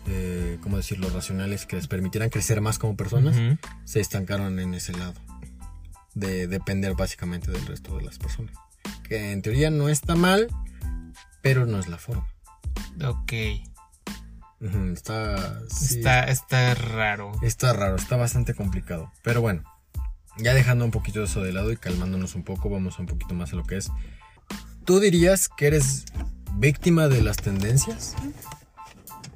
[0.08, 3.36] eh, ¿cómo decirlo?, racionales, que les permitieran crecer más como personas,
[3.86, 5.14] se estancaron en ese lado.
[6.14, 8.54] De depender básicamente del resto de las personas.
[9.08, 10.48] Que en teoría no está mal,
[11.42, 12.28] pero no es la forma.
[13.04, 13.34] Ok.
[14.62, 17.32] Ujú, Está, sí, Está, está raro.
[17.42, 19.12] está raro, está bastante complicado.
[19.24, 19.64] Pero bueno,
[20.38, 23.52] ya dejando un poquito eso de lado y calmándonos un poco, vamos un poquito más
[23.54, 23.90] a lo que es.
[24.86, 26.06] ¿Tú dirías que eres
[26.56, 28.16] víctima de las tendencias?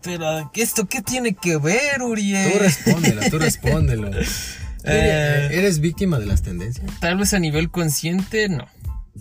[0.02, 2.52] Pero, ¿esto qué tiene que ver, Uriel?
[2.52, 4.12] Tú respóndelo, tú respóndelo.
[4.90, 5.50] Eh.
[5.52, 6.90] ¿Eres víctima de las tendencias?
[7.02, 8.66] Tal vez a nivel consciente, no.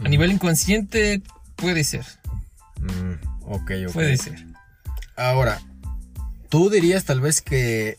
[0.04, 1.22] A nivel inconsciente,
[1.56, 2.04] puede ser.
[2.78, 3.92] Mm, ok, ok.
[3.92, 4.46] Puede ser.
[5.16, 5.60] Ahora,
[6.50, 7.96] ¿tú dirías tal vez que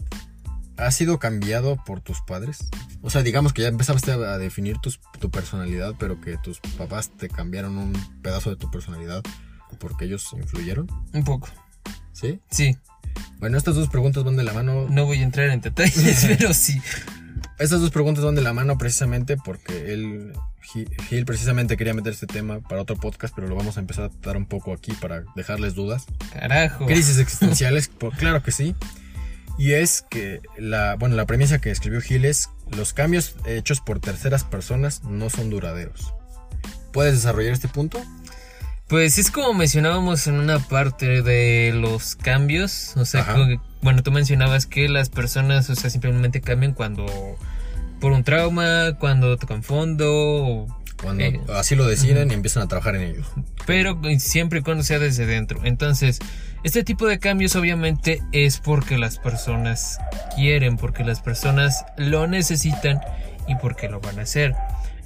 [0.78, 2.70] has sido cambiado por tus padres?
[3.02, 7.10] O sea, digamos que ya empezaste a definir tus- tu personalidad, pero que tus papás
[7.18, 9.22] te cambiaron un pedazo de tu personalidad
[9.80, 11.50] porque ellos influyeron, Un poco.
[12.14, 12.40] ¿sí?
[12.50, 12.78] Sí.
[13.40, 14.88] Bueno, estas dos preguntas van de la mano.
[14.90, 16.82] No voy a entrar en detalles, pero sí.
[17.60, 22.14] Estas dos preguntas van de la mano precisamente porque él Gi- Gil precisamente quería meter
[22.14, 24.92] este tema para otro podcast, pero lo vamos a empezar a tratar un poco aquí
[24.94, 26.06] para dejarles dudas.
[26.34, 26.86] Carajo.
[26.86, 28.76] Crisis existenciales, por- claro que sí.
[29.58, 34.00] Y es que la, bueno, la premisa que escribió Gil es los cambios hechos por
[34.00, 36.14] terceras personas no son duraderos.
[36.94, 38.02] ¿Puedes desarrollar este punto?
[38.88, 44.12] Pues es como mencionábamos en una parte de los cambios, o sea, que- bueno, tú
[44.12, 47.06] mencionabas que las personas, o sea, simplemente cambian cuando
[48.00, 52.68] por un trauma, cuando tocan fondo, o- Cuando Eh, así lo deciden y empiezan a
[52.68, 53.24] trabajar en ello.
[53.68, 55.60] pero siempre y cuando sea desde dentro.
[55.64, 56.18] Entonces,
[56.64, 60.00] este tipo de cambios obviamente es porque las personas
[60.36, 63.02] quieren, porque las personas lo necesitan
[63.48, 64.56] y porque lo van a hacer.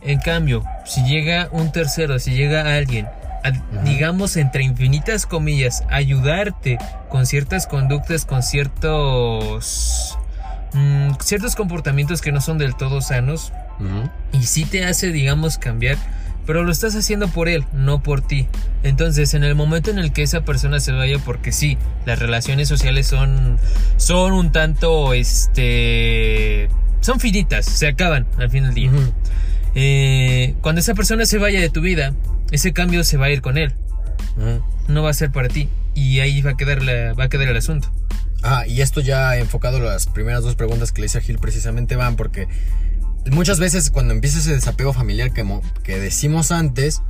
[0.02, 3.08] En cambio, si llega un tercero, si llega alguien,
[3.44, 3.52] a,
[3.84, 6.78] digamos entre infinitas comillas, ayudarte
[7.10, 10.18] con ciertas conductas, con ciertos
[10.74, 13.54] mm, ciertos comportamientos que no son del todo sanos,
[14.32, 15.98] y sí te hace, digamos, cambiar,
[16.46, 18.48] pero lo estás haciendo por él, no por ti.
[18.84, 22.68] Entonces, en el momento en el que esa persona se vaya, porque sí, las relaciones
[22.68, 23.58] sociales son,
[23.98, 26.70] son un tanto, este,
[27.02, 28.92] son finitas, se acaban al fin del día.
[29.76, 32.14] Eh, cuando esa persona se vaya de tu vida,
[32.52, 33.74] ese cambio se va a ir con él,
[34.88, 35.70] no va a ser para ti.
[35.94, 37.90] Y ahí va a quedar, la- va a quedar el asunto.
[38.44, 41.38] Ah, y esto ya enfocado a las primeras dos preguntas que le hice a Gil
[41.38, 42.48] precisamente van porque
[43.30, 45.46] muchas veces cuando empieza ese desapego familiar que,
[45.84, 47.02] que decimos antes,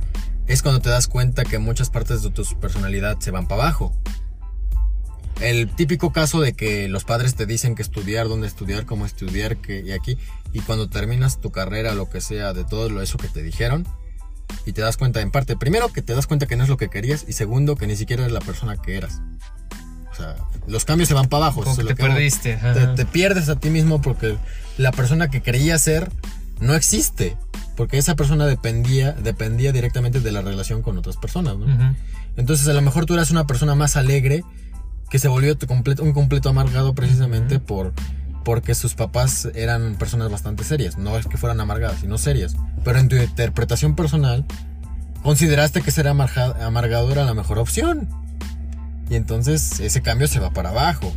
[0.46, 3.94] es cuando te das cuenta que muchas partes de tu personalidad se van para abajo.
[5.40, 9.56] El típico caso de que los padres te dicen que estudiar, dónde estudiar, cómo estudiar,
[9.56, 10.18] que y aquí,
[10.52, 13.86] y cuando terminas tu carrera, lo que sea, de todo lo eso que te dijeron,
[14.66, 16.76] y te das cuenta en parte, primero que te das cuenta que no es lo
[16.76, 19.20] que querías, y segundo que ni siquiera eres la persona que eras.
[20.12, 20.36] O sea,
[20.66, 21.62] los cambios se van para abajo.
[21.62, 22.60] Como eso que es te que perdiste.
[22.94, 24.36] Te pierdes a ti mismo porque
[24.82, 26.10] la persona que creía ser
[26.60, 27.36] no existe.
[27.76, 31.54] Porque esa persona dependía, dependía directamente de la relación con otras personas.
[32.36, 34.44] Entonces a lo mejor tú eras una persona más alegre
[35.10, 37.92] que se volvió completo- un completo amargado precisamente por
[38.44, 40.98] porque sus papás eran personas bastante serias.
[40.98, 42.56] No es que fueran amargadas, sino serias.
[42.84, 44.44] Pero en tu interpretación personal
[45.22, 48.08] consideraste que ser amarga- amargado era la mejor opción.
[49.08, 51.12] Y entonces ese cambio se va para abajo.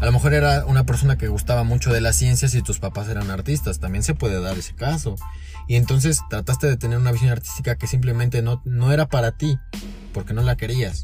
[0.00, 3.08] A lo mejor era una persona que gustaba mucho de las ciencias y tus papás
[3.08, 3.80] eran artistas.
[3.80, 5.14] También se puede dar ese caso.
[5.68, 9.58] Y entonces trataste de tener una visión artística que simplemente no, no era para ti.
[10.14, 11.02] Porque no la querías.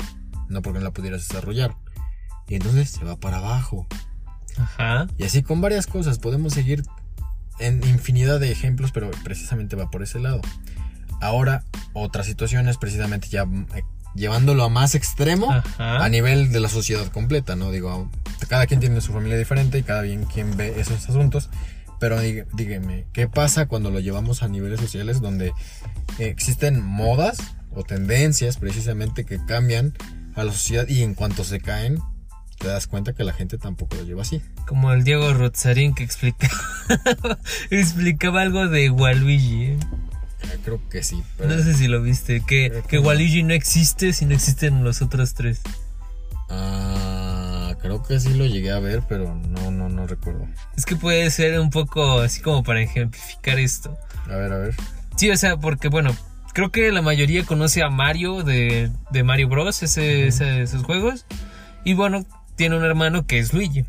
[0.49, 1.77] No porque no la pudieras desarrollar.
[2.49, 3.87] Y entonces se va para abajo.
[4.57, 5.09] Ajá.
[5.19, 6.19] Y así con varias cosas.
[6.19, 6.83] Podemos seguir
[7.59, 10.41] en infinidad de ejemplos, pero precisamente va por ese lado.
[11.21, 13.85] Ahora, otras situaciones, precisamente ya eh,
[14.17, 16.05] llevándolo a más extremo Ajá.
[16.05, 17.71] a nivel de la sociedad completa, ¿no?
[17.71, 18.11] Digo,
[18.49, 20.03] cada quien tiene su familia diferente y cada
[20.33, 21.51] quien ve esos asuntos.
[22.01, 25.53] Pero dí- dígame, ¿qué pasa cuando lo llevamos a niveles sociales donde
[26.19, 27.39] existen modas
[27.71, 29.93] o tendencias precisamente que cambian
[30.35, 31.99] a la sociedad y en cuanto se caen,
[32.59, 34.43] te das cuenta que la gente tampoco lo lleva así?
[34.67, 36.55] Como el Diego Rozarín que explicaba,
[37.71, 39.65] explicaba algo de Waluigi.
[39.65, 39.79] ¿eh?
[40.65, 41.51] Creo que sí, pero...
[41.55, 43.03] No sé si lo viste, que, Creo que que no.
[43.03, 45.61] Waluigi no existe si no existen los otros tres.
[46.49, 50.47] Ah, creo que sí lo llegué a ver, pero no, no, no recuerdo.
[50.77, 53.97] Es que puede ser un poco así como para ejemplificar esto.
[54.31, 54.75] A ver, a ver.
[55.17, 56.15] Sí, o sea, porque bueno,
[56.55, 61.27] creo que la mayoría conoce a Mario de, de Mario Bros, ese, ese- esos juegos.
[61.85, 62.25] Y bueno,
[62.57, 63.85] tiene un hermano que es Luigi.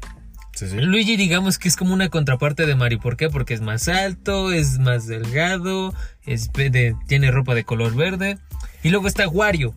[0.58, 0.78] Sí, sí.
[0.80, 3.00] Luigi digamos que es como una contraparte de Mario.
[3.00, 3.30] ¿Por qué?
[3.30, 5.94] Porque es más alto, es más delgado,
[6.26, 8.40] es ve- de- tiene ropa de color verde.
[8.82, 9.76] Y luego está Wario.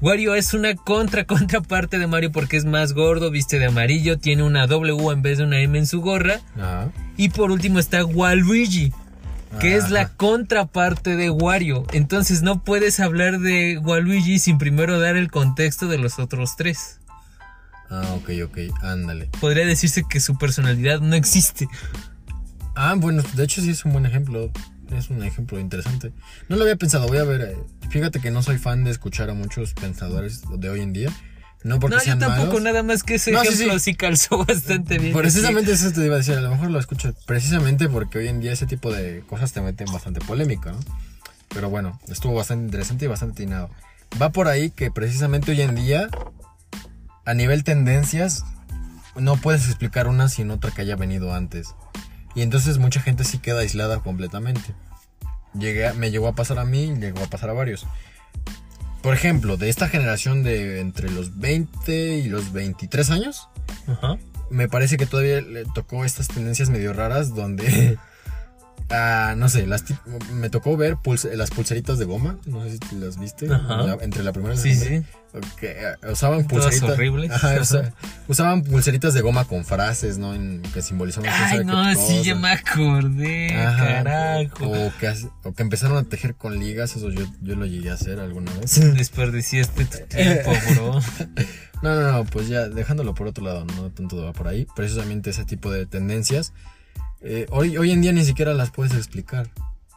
[0.00, 4.42] Wario es una contra contraparte de Mario porque es más gordo, viste de amarillo, tiene
[4.42, 6.40] una W en vez de una M en su gorra.
[6.56, 6.90] Ajá.
[7.16, 8.92] Y por último está Waluigi,
[9.60, 10.12] que es la Ajá.
[10.18, 11.84] contraparte de Wario.
[11.92, 16.97] Entonces no puedes hablar de Waluigi sin primero dar el contexto de los otros tres.
[17.90, 19.30] Ah, ok, ok, ándale.
[19.40, 21.68] Podría decirse que su personalidad no existe.
[22.74, 24.50] Ah, bueno, de hecho sí es un buen ejemplo.
[24.96, 26.12] Es un ejemplo interesante.
[26.48, 27.40] No lo había pensado, voy a ver.
[27.42, 27.56] eh,
[27.90, 31.10] Fíjate que no soy fan de escuchar a muchos pensadores de hoy en día.
[31.64, 32.62] No porque no, yo sean tampoco, malos.
[32.62, 33.90] nada más que ese No, sí, ejemplo sí.
[33.90, 35.12] sí, calzó bastante bien.
[35.12, 38.40] Precisamente eso te iba a decir, a lo mejor lo escucho precisamente porque hoy en
[38.40, 40.78] día ese tipo de cosas te meten bastante polémica, ¿no?
[41.48, 43.70] Pero bueno, estuvo bastante interesante y bastante atinado.
[44.22, 46.08] Va por ahí que precisamente hoy en día,
[47.28, 48.46] a nivel tendencias,
[49.14, 51.74] no puedes explicar una sin otra que haya venido antes.
[52.34, 54.74] Y entonces mucha gente sí queda aislada completamente.
[55.52, 57.86] Llegué me llegó a pasar a mí y llegó a pasar a varios.
[59.02, 63.50] Por ejemplo, de esta generación de entre los 20 y los 23 años,
[63.86, 64.16] Ajá.
[64.48, 67.98] me parece que todavía le tocó estas tendencias medio raras donde
[68.90, 69.84] Ah, no sé, las
[70.32, 72.38] me tocó ver pulse- las pulseritas de goma.
[72.46, 73.46] No sé si las viste.
[73.46, 75.06] La- entre la primera y la Sí, segunda.
[75.06, 75.14] sí.
[75.60, 76.90] Que, eh, usaban Todas pulseritas.
[76.96, 77.30] horribles.
[77.30, 77.92] Ajá, usa-
[78.28, 80.34] usaban pulseritas de goma con frases, ¿no?
[80.34, 83.54] En- que simbolizaban Ay, no, sí, ya me acordé.
[83.54, 84.02] Ajá.
[84.04, 84.66] Carajo.
[84.70, 87.90] O que, hace- o que empezaron a tejer con ligas, eso yo, yo lo llegué
[87.90, 88.80] a hacer alguna vez.
[88.96, 91.00] Desperdiciaste tu tiempo, bro.
[91.80, 94.66] No, no, no, pues ya dejándolo por otro lado, no tanto va por ahí.
[94.74, 96.52] Precisamente ese tipo de tendencias,
[97.22, 99.48] eh, hoy, hoy en día ni siquiera las puedes explicar.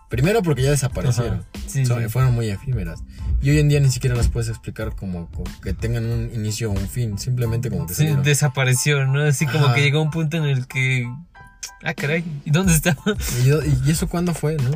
[0.09, 1.93] Primero porque ya desaparecieron, sí, sí.
[2.09, 2.99] fueron muy efímeras.
[3.41, 6.69] Y hoy en día ni siquiera las puedes explicar como, como que tengan un inicio
[6.69, 8.23] o un fin, simplemente como que Sí, salieron.
[8.23, 9.21] desapareció, ¿no?
[9.21, 9.75] Así como Ajá.
[9.75, 11.09] que llegó un punto en el que.
[11.83, 13.01] Ah, caray, ¿y dónde estaba?
[13.45, 14.71] ¿Y, y eso cuándo fue, no?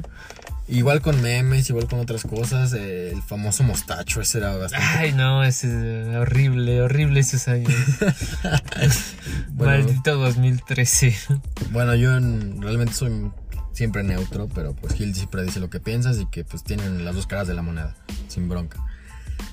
[0.68, 4.86] Igual con memes, igual con otras cosas, eh, el famoso mostacho, ese era bastante...
[4.98, 7.72] Ay, no, es eh, horrible, horrible esos años.
[9.50, 9.84] Bueno.
[9.86, 11.16] Maldito 2013.
[11.72, 13.32] Bueno, yo en- realmente soy
[13.74, 17.16] siempre neutro, pero pues Gil siempre dice lo que piensas y que pues tienen las
[17.16, 17.96] dos caras de la moneda,
[18.28, 18.80] sin bronca.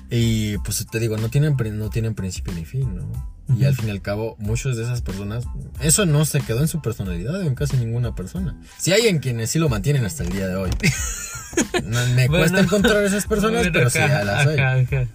[0.09, 3.33] Y pues te digo, no tienen, no tienen principio ni fin, ¿no?
[3.57, 5.43] Y al fin y al cabo, muchas de esas personas,
[5.81, 8.57] eso no se quedó en su personalidad en casi ninguna persona.
[8.77, 10.69] Si hay en quienes sí lo mantienen hasta el día de hoy.
[11.83, 12.39] No, me Bueno.
[12.39, 15.07] cuesta encontrar esas personas, pero sí ya las hay.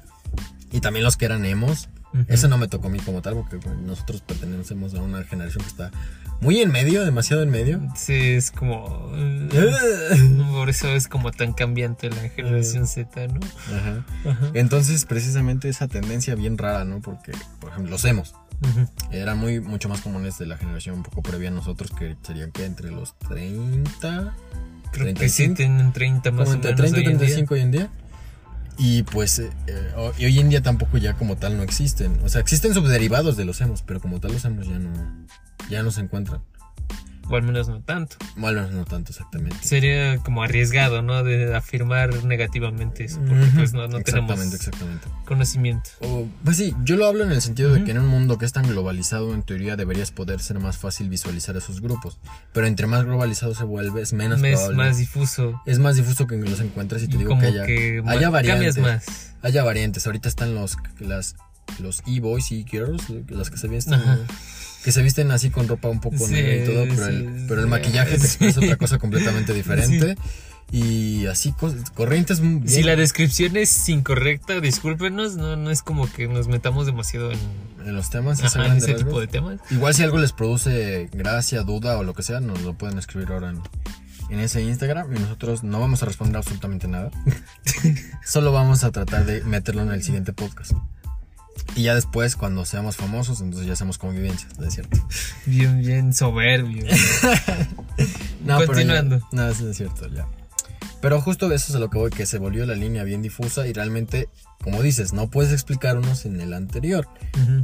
[0.73, 1.89] Y también los que eran emos.
[2.27, 5.63] Eso no me tocó a mí como tal, porque bueno, nosotros pertenecemos a una generación
[5.63, 5.91] que está
[6.41, 7.81] muy en medio, demasiado en medio.
[7.97, 9.11] Sí, es como.
[9.15, 9.49] eh,
[10.53, 13.41] Por eso es como tan cambiante la generación Z, ¿no?
[13.77, 14.05] Ajá.
[14.31, 14.51] Ajá.
[14.55, 17.01] Entonces, precisamente esa tendencia bien rara, ¿no?
[17.01, 18.89] Porque, por ejemplo, los emos Ujú.
[19.13, 22.51] eran muy, mucho más comunes de la generación un poco previa a nosotros, que serían
[22.53, 24.35] que entre los 30,
[24.91, 26.91] Creo que 35, sí tienen 30 más o entre menos.
[26.93, 27.27] 30 y hoy en día.
[27.27, 27.91] 35 hoy en día.
[28.79, 32.21] Y pues, eh, eh, hoy en día tampoco ya como tal no existen.
[32.25, 35.27] O sea, existen subderivados de los emos, pero como tal los emos ya no,
[35.69, 36.43] ya no se encuentran.
[37.31, 38.17] O al menos no tanto.
[38.37, 39.57] Bueno, no tanto exactamente.
[39.63, 41.23] Sería como arriesgado, ¿no?
[41.25, 43.19] De afirmar negativamente eso.
[43.21, 43.57] Porque Ujú.
[43.57, 45.09] pues no, no tenemos exactamente, exactamente.
[45.27, 45.91] conocimiento.
[46.01, 47.85] O, pues sí, yo lo hablo en el sentido de Ujú.
[47.85, 51.09] que en un mundo que es tan globalizado, en teoría deberías poder ser más fácil
[51.09, 52.19] visualizar esos grupos.
[52.53, 54.77] Pero entre más globalizado se vuelve, es menos es probable.
[54.77, 55.61] más difuso.
[55.67, 58.79] es más difuso que los encuentres y te Y digo que haya, que haya variantes.
[58.79, 59.35] más.
[59.43, 60.07] Haya variantes.
[60.07, 61.37] Ahorita están los las
[61.79, 64.19] los e-boys y girls, las que se visten Ajá.
[64.85, 67.45] Que se visten así con ropa un poco Sí, negra y todo, pero, sí, el,
[67.49, 68.67] pero el maquillaje te expresa Sí.
[68.67, 70.17] otra cosa completamente diferente.
[70.71, 71.55] Y así
[71.95, 76.85] corrientes bien- Si la descripción es incorrecta, discúlpenos, no, no es como que nos metamos
[76.85, 77.39] demasiado en,
[77.87, 79.05] en los temas, ajá, en ese rasgos.
[79.07, 79.61] tipo de temas.
[79.71, 83.29] Igual si algo les produce gracia, duda o lo que sea, nos lo pueden escribir
[83.33, 83.63] ahora en,
[84.29, 87.11] en ese Instagram y nosotros no vamos a responder absolutamente nada.
[88.27, 90.73] Solo vamos a tratar de meterlo en el siguiente podcast.
[91.77, 94.99] Y ya después, cuando seamos famosos, entonces ya hacemos convivencias, ¿no es cierto?
[95.47, 96.85] Bien, bien soberbio.
[98.45, 99.17] No, Continuando.
[99.19, 100.27] Pero ya- no, eso es cierto, ya.
[101.01, 103.67] Pero justo eso es a lo que voy, que se volvió la línea bien difusa
[103.67, 104.29] y realmente,
[104.63, 107.09] como dices, no puedes explicar unos en el anterior.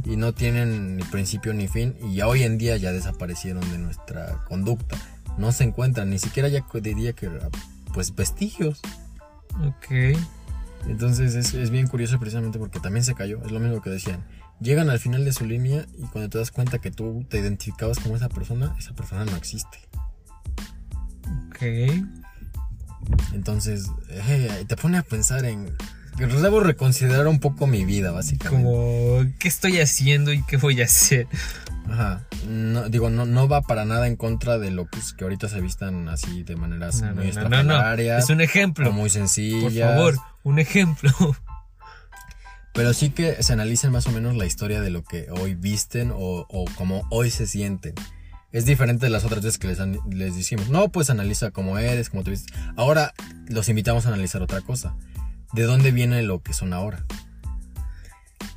[0.05, 3.77] Y no tienen ni principio ni fin y ya hoy en día ya desaparecieron de
[3.77, 4.95] nuestra conducta.
[5.37, 7.29] No se encuentran, ni siquiera ya diría que
[7.93, 8.79] pues vestigios.
[9.65, 10.17] Ok.
[10.87, 14.23] Entonces es, es bien curioso precisamente porque también se cayó, es lo mismo que decían.
[14.61, 17.99] Llegan al final de su línea y cuando te das cuenta que tú te identificabas
[17.99, 19.79] como esa persona, esa persona no existe.
[21.49, 21.61] Ok.
[23.33, 25.75] Entonces eh, te pone a pensar en...
[26.17, 28.63] Debo reconsiderar un poco mi vida, básicamente.
[28.69, 31.27] Como, ¿qué estoy haciendo y qué voy a hacer?
[31.89, 32.25] Ajá.
[32.47, 35.49] No, digo, no, no va para nada en contra de lo que, es que ahorita
[35.49, 37.31] se vistan así de maneras No, muy
[37.63, 38.91] no, Es un ejemplo.
[38.91, 39.95] muy Por sencillas.
[39.95, 41.11] favor, un ejemplo.
[42.73, 46.11] Pero sí que se analicen más o menos la historia de lo que hoy visten
[46.11, 47.93] o, o cómo hoy se sienten.
[48.51, 52.09] Es diferente de las otras veces que les, les decimos, no, pues analiza cómo eres,
[52.09, 52.53] cómo te vistes.
[52.75, 53.13] Ahora
[53.47, 54.95] los invitamos a analizar otra cosa.
[55.55, 57.05] ¿De dónde viene lo que son ahora?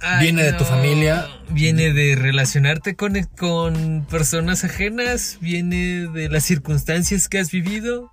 [0.00, 1.28] Ay, Viene de tu familia.
[1.48, 5.38] Viene de relacionarte con, con personas ajenas.
[5.40, 8.10] Viene de las circunstancias que has vivido.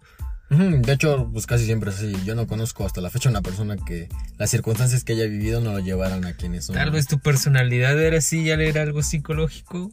[0.49, 2.15] De hecho, pues casi siempre es así.
[2.25, 4.07] Yo no conozco hasta la fecha una persona que
[4.37, 6.75] las circunstancias que haya vivido no lo llevaran a quienes son.
[6.75, 9.91] Tal vez tu personalidad era así, ya era algo psicológico,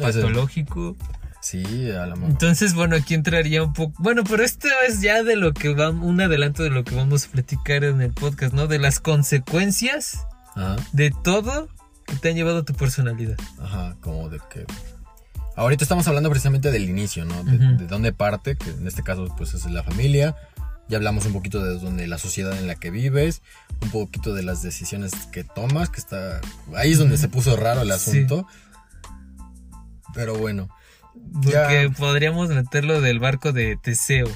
[0.00, 0.96] patológico.
[1.42, 2.30] Sí, a lo mejor.
[2.30, 4.00] Entonces, bueno, aquí entraría un poco.
[4.02, 7.26] Bueno, pero esto es ya de lo que vamos, un adelanto de lo que vamos
[7.26, 8.68] a platicar en el podcast, ¿no?
[8.68, 10.24] De las consecuencias
[10.54, 11.68] Ajá, de todo
[12.06, 13.36] que te han llevado a tu personalidad.
[13.60, 14.64] ajá, como de que.
[15.56, 17.42] Ahorita estamos hablando precisamente del inicio, ¿no?
[17.44, 17.76] De, Ujú.
[17.76, 20.34] de dónde parte, que en este caso, pues es la familia.
[20.88, 23.42] Ya hablamos un poquito de dónde la sociedad en la que vives,
[23.80, 26.40] un poquito de las decisiones que tomas, que está.
[26.76, 27.92] Ahí es donde se puso raro el Sí.
[27.94, 28.46] asunto.
[30.14, 30.68] Pero bueno.
[31.42, 31.90] Porque Ya.
[31.96, 34.28] podríamos meterlo del barco de Teseo.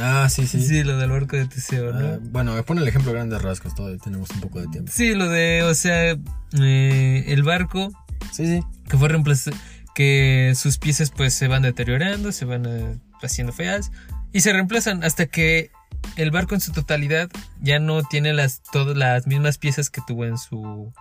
[0.00, 0.60] Ah, sí, sí.
[0.60, 2.14] Sí, lo del barco de Teseo, ¿no?
[2.14, 4.90] Ah, bueno, me pone el ejemplo grandes rasgos, todavía tenemos un poco de tiempo.
[4.92, 6.16] Sí, lo de, o sea,
[6.60, 7.92] eh, el barco
[8.32, 8.60] Sí, sí.
[8.88, 9.56] que fue reemplazado,
[9.94, 13.92] que sus piezas pues se van deteriorando, se van eh, haciendo feas
[14.32, 15.70] y se reemplazan hasta que
[16.16, 20.24] el barco en su totalidad ya no tiene las todas las mismas piezas que tuvo
[20.24, 20.92] en su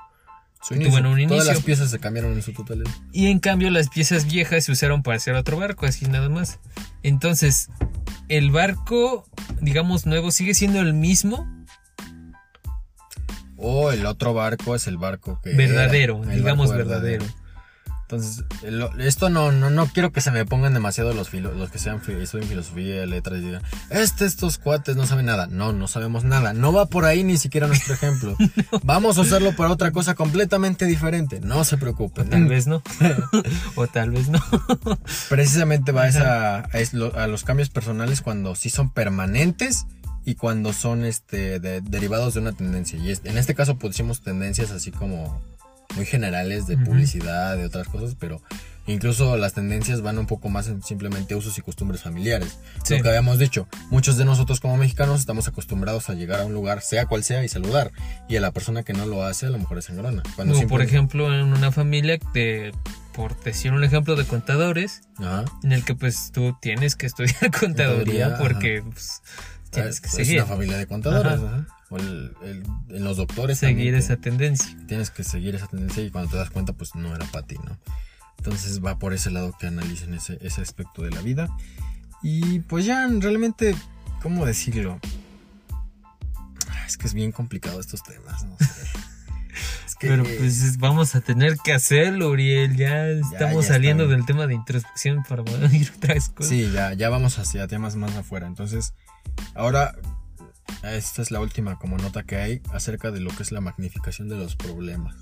[0.68, 1.53] Su Que tuvo en un Todas inicio.
[1.53, 2.89] las piezas se cambiaron en su totalidad.
[3.11, 6.59] y en cambio las piezas viejas se usaron para hacer otro barco, así nada más.
[7.03, 7.70] Entonces,
[8.30, 9.26] el barco,
[9.61, 11.45] digamos nuevo, sigue siendo el mismo,
[13.66, 15.53] O el otro barco es el barco que.
[15.53, 17.26] verdadero, era, digamos barco verdadero.
[18.16, 18.45] Entonces,
[18.99, 22.01] esto no, no, no quiero que se me pongan demasiado los, filo- los que sean
[22.22, 25.47] estudian filosofía, letras y digan, este, estos cuates no saben nada.
[25.47, 26.53] No, no sabemos nada.
[26.53, 28.36] No va por ahí ni siquiera nuestro ejemplo.
[28.84, 31.39] Vamos a usarlo para otra cosa completamente diferente.
[31.39, 32.30] No se preocupen.
[32.30, 32.82] Tal vez no.
[33.76, 34.39] o tal vez no.
[35.30, 39.86] Precisamente va esa, a, los cambios personales cuando sí son permanentes
[40.26, 42.97] y cuando son este de- derivados de una tendencia.
[42.99, 45.41] Y en este caso pusimos tendencias así como
[45.96, 48.41] muy generales de publicidad, de otras cosas, pero
[48.86, 52.58] incluso las tendencias van un poco más en simplemente usos y costumbres familiares.
[52.84, 52.98] Sí.
[52.98, 56.54] Lo que habíamos dicho, muchos de nosotros como mexicanos estamos acostumbrados a llegar a un
[56.54, 57.91] lugar, sea cual sea, y saludar.
[58.28, 60.24] Y a la persona que no lo hace, a lo mejor es sangrona.
[60.36, 62.74] Cuando Como por simple- ejemplo en una familia de,
[63.14, 65.46] por decir un ejemplo de contadores, Ajá.
[65.64, 69.22] en el que pues tú tienes que estudiar contaduría Contaduría, porque pues,
[69.74, 71.34] tienes que es seguir, una familia de contadores.
[71.34, 71.45] Ajá.
[71.45, 71.67] ajá.
[71.89, 73.59] O el- el- en los doctores.
[73.59, 74.76] seguir esa tendencia.
[74.88, 77.55] Tienes que seguir esa tendencia y cuando te das cuenta, pues no era para ti,
[77.63, 77.78] ¿no?
[78.38, 81.47] Entonces va por ese lado que analicen ese, ese aspecto de la vida.
[82.24, 83.76] Y pues ya realmente,
[84.21, 84.99] ¿cómo decirlo?
[86.88, 88.65] Es que es bien complicado estos temas, no sé.
[89.86, 92.76] Es que, Pero pues es- vamos a tener que hacerlo, Uriel.
[92.76, 96.49] Ya estamos ya saliendo del tema de introspección para ir a otras cosas.
[96.49, 98.47] Sí, ya, ya vamos hacia temas más afuera.
[98.47, 98.93] Entonces,
[99.55, 99.95] ahora,
[100.84, 104.30] esta es la última como nota que hay acerca de lo que es la magnificación
[104.30, 105.15] de los problemas.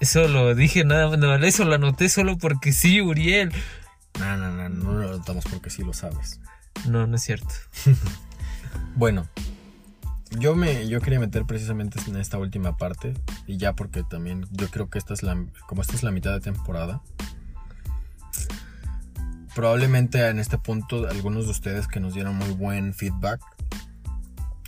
[0.00, 3.52] Eso lo dije nada más, no, eso lo anoté solo porque sí, Uriel.
[4.18, 6.40] No, no, no, no lo notamos porque sí lo sabes.
[6.86, 7.54] No, no es cierto.
[8.94, 9.26] Bueno,
[10.38, 13.14] yo me yo quería meter precisamente en esta última parte
[13.46, 16.32] y ya porque también yo creo que esta es la como esta es la mitad
[16.32, 17.02] de temporada.
[19.56, 23.40] Probablemente en este punto algunos de ustedes que nos dieron muy buen feedback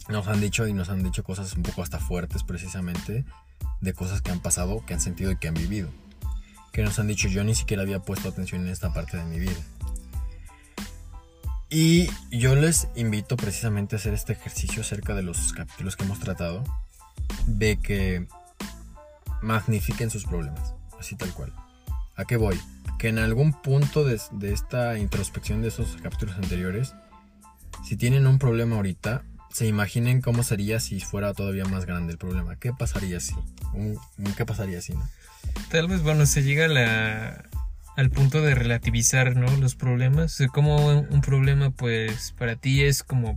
[0.09, 3.27] nos han dicho y nos han dicho cosas un poco hasta fuertes precisamente
[3.83, 5.91] de cosas que han pasado, que han sentido y que han vivido.
[6.73, 9.39] Que nos han dicho yo ni siquiera había puesto atención en esta parte de mi
[9.39, 9.61] vida.
[11.69, 16.19] Y yo les invito precisamente a hacer este ejercicio acerca de los capítulos que hemos
[16.19, 16.65] tratado,
[17.47, 18.27] de que
[19.43, 21.53] magnifiquen sus problemas, así tal cual.
[22.17, 22.59] ¿A qué voy?
[22.99, 26.95] Que en algún punto de, de esta introspección de esos capítulos anteriores,
[27.85, 29.23] si tienen un problema ahorita,
[29.53, 32.57] se imaginen cómo sería si fuera todavía más grande el problema.
[32.57, 33.35] ¿Qué pasaría si?
[34.37, 34.93] ¿Qué pasaría si?
[34.93, 35.09] no?
[35.71, 37.45] Tal vez, bueno, se llega a la,
[37.97, 39.57] al punto de relativizar, ¿no?
[39.57, 40.35] Los problemas.
[40.35, 43.37] O sea, como un, problema, pues, para ti es como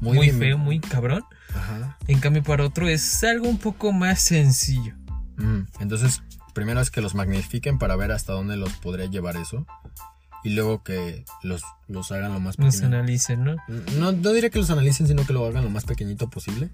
[0.00, 1.24] muy, feo, muy cabrón.
[1.54, 1.96] Ajá.
[2.08, 4.94] En cambio, para otro es algo un poco más sencillo.
[5.36, 6.22] Mm, Entonces,
[6.52, 9.66] primero es que los magnifiquen para ver hasta dónde los podría llevar eso.
[10.44, 12.86] Y luego que los, los hagan lo más pequeño.
[12.86, 13.56] analicen, ¿no?
[13.98, 16.70] No, no diré que los analicen, sino que lo hagan lo más pequeñito posible.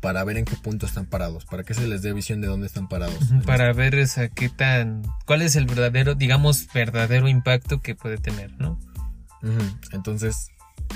[0.00, 1.44] Para ver en qué punto están parados.
[1.44, 3.18] Para que se les dé visión de dónde están parados.
[3.46, 5.02] Para ver, o sea, qué tan.
[5.26, 8.78] ¿Cuál es el verdadero, digamos, verdadero impacto que puede tener, ¿no?
[9.92, 10.50] Entonces,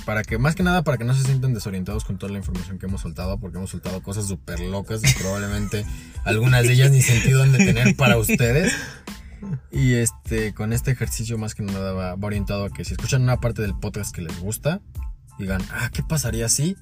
[0.05, 2.79] para que, más que nada, para que no se sientan desorientados con toda la información
[2.79, 5.85] que hemos soltado, porque hemos soltado cosas súper locas y probablemente
[6.25, 8.73] algunas de ellas ni sentido han de tener para ustedes.
[9.71, 13.23] Y este, con este ejercicio más que nada va, va orientado a que si escuchan
[13.23, 14.81] una parte del podcast que les gusta,
[15.39, 16.77] digan, ah, ¿qué pasaría si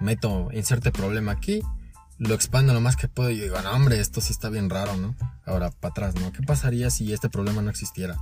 [0.00, 1.62] meto, inserte problema aquí?
[2.18, 5.14] Lo expando lo más que puedo y digan, hombre, esto sí está bien raro, ¿no?
[5.46, 6.32] Ahora, para atrás, ¿no?
[6.32, 8.16] ¿Qué pasaría si este problema no existiera?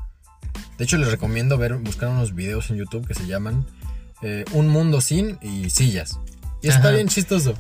[0.77, 3.67] De hecho, les recomiendo ver, buscar unos videos en YouTube que se llaman
[4.23, 6.19] eh, Un mundo sin y sillas.
[6.63, 6.91] Y está Ajá.
[6.93, 7.55] bien chistoso.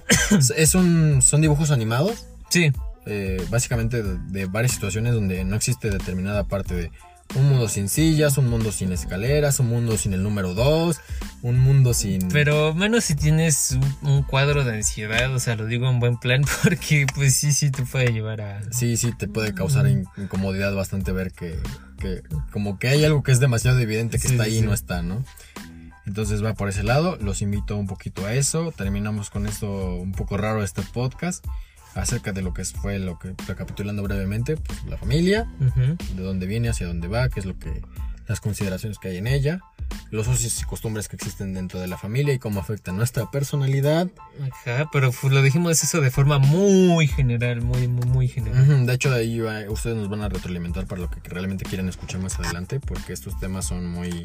[0.57, 2.73] Es- un, son dibujos animados, Sí,
[3.07, 6.91] eh, básicamente de, de varias situaciones donde no existe determinada parte de
[7.35, 10.97] un mundo sin sillas, un mundo sin escaleras, un mundo sin el número 2,
[11.43, 12.29] un mundo sin...
[12.29, 16.19] pero menos si tienes un, un cuadro de ansiedad, o sea, lo digo en buen
[16.19, 18.61] plan, porque pues sí, sí te puede llevar a.
[18.73, 21.59] Sí, sí, te puede causar in- incomodidad bastante ver que,
[21.99, 24.63] que como que hay algo que es demasiado evidente que Sí, está sí, ahí y
[24.63, 25.25] no está, ¿no?
[26.07, 30.13] Entonces va por ese lado, los invito un poquito a eso, terminamos con esto un
[30.13, 31.45] poco raro este podcast
[31.95, 35.49] acerca de lo que fue lo que recapitulando brevemente, pues, la familia,
[36.15, 37.83] de dónde viene, hacia dónde va, qué es lo que
[38.29, 39.61] las consideraciones que hay en ella,
[40.11, 44.09] los usos y costumbres que existen dentro de la familia y cómo afectan nuestra personalidad.
[44.41, 48.87] Ajá, pero pues, lo dijimos eso de forma muy general, muy, muy, muy general.
[48.87, 52.39] De hecho, ahí ustedes nos van a retroalimentar para lo que realmente quieren escuchar más
[52.39, 54.25] adelante, porque estos temas son muy,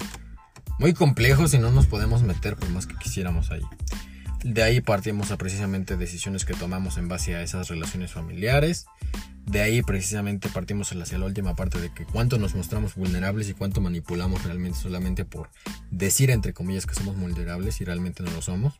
[0.81, 3.61] muy complejos y no nos podemos meter por más que quisiéramos ahí.
[4.43, 8.87] De ahí partimos a precisamente decisiones que tomamos en base a esas relaciones familiares.
[9.45, 13.53] De ahí precisamente partimos hacia la última parte de que cuánto nos mostramos vulnerables y
[13.53, 15.51] cuánto manipulamos realmente solamente por
[15.91, 18.79] decir entre comillas que somos vulnerables y realmente no lo somos.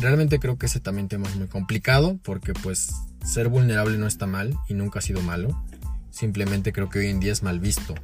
[0.00, 2.90] Realmente creo que ese también tema es muy complicado porque pues
[3.24, 5.64] ser vulnerable no está mal y nunca ha sido malo.
[6.10, 7.96] Simplemente creo que hoy en día es mal visto.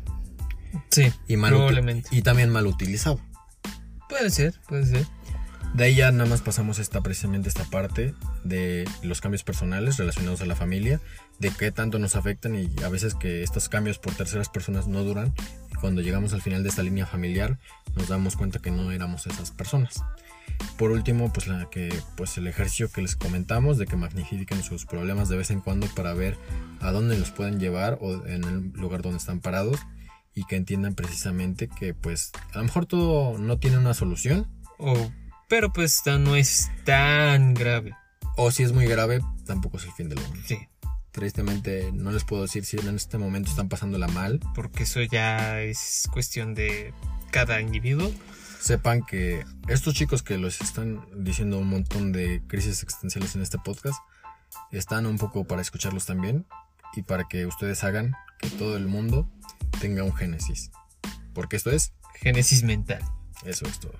[0.90, 2.08] Sí, y probablemente.
[2.12, 3.20] Y también mal utilizado.
[4.08, 5.06] Puede ser, puede ser.
[5.74, 8.14] De ahí ya nada más pasamos esta precisamente esta parte
[8.44, 11.00] de los cambios personales relacionados a la familia,
[11.40, 15.02] de qué tanto nos afectan y a veces que estos cambios por terceras personas no
[15.02, 15.34] duran
[15.72, 17.58] y cuando llegamos al final de esta línea familiar
[17.96, 20.04] nos damos cuenta que no éramos esas personas.
[20.78, 24.86] Por último, pues la que pues el ejercicio que les comentamos de que magnifiquen sus
[24.86, 26.38] problemas de vez en cuando para ver
[26.80, 29.80] a dónde los pueden llevar o en el lugar donde están parados
[30.34, 35.10] y que entiendan precisamente que pues a lo mejor todo no tiene una solución o
[35.48, 37.94] pero pues no es tan grave.
[38.36, 40.40] O si es muy grave, tampoco es el fin del mundo.
[40.44, 40.58] Sí.
[41.12, 44.40] Tristemente no les puedo decir si en este momento están pasándola mal.
[44.54, 46.92] Porque eso ya es cuestión de
[47.30, 48.10] cada individuo.
[48.58, 53.58] Sepan que estos chicos que los están diciendo un montón de crisis existenciales en este
[53.58, 54.00] podcast,
[54.72, 56.46] están un poco para escucharlos también
[56.96, 59.30] y para que ustedes hagan que todo el mundo
[59.80, 60.70] tenga un génesis.
[61.32, 61.92] Porque esto es...
[62.14, 63.02] Génesis mental.
[63.44, 63.98] Eso es todo.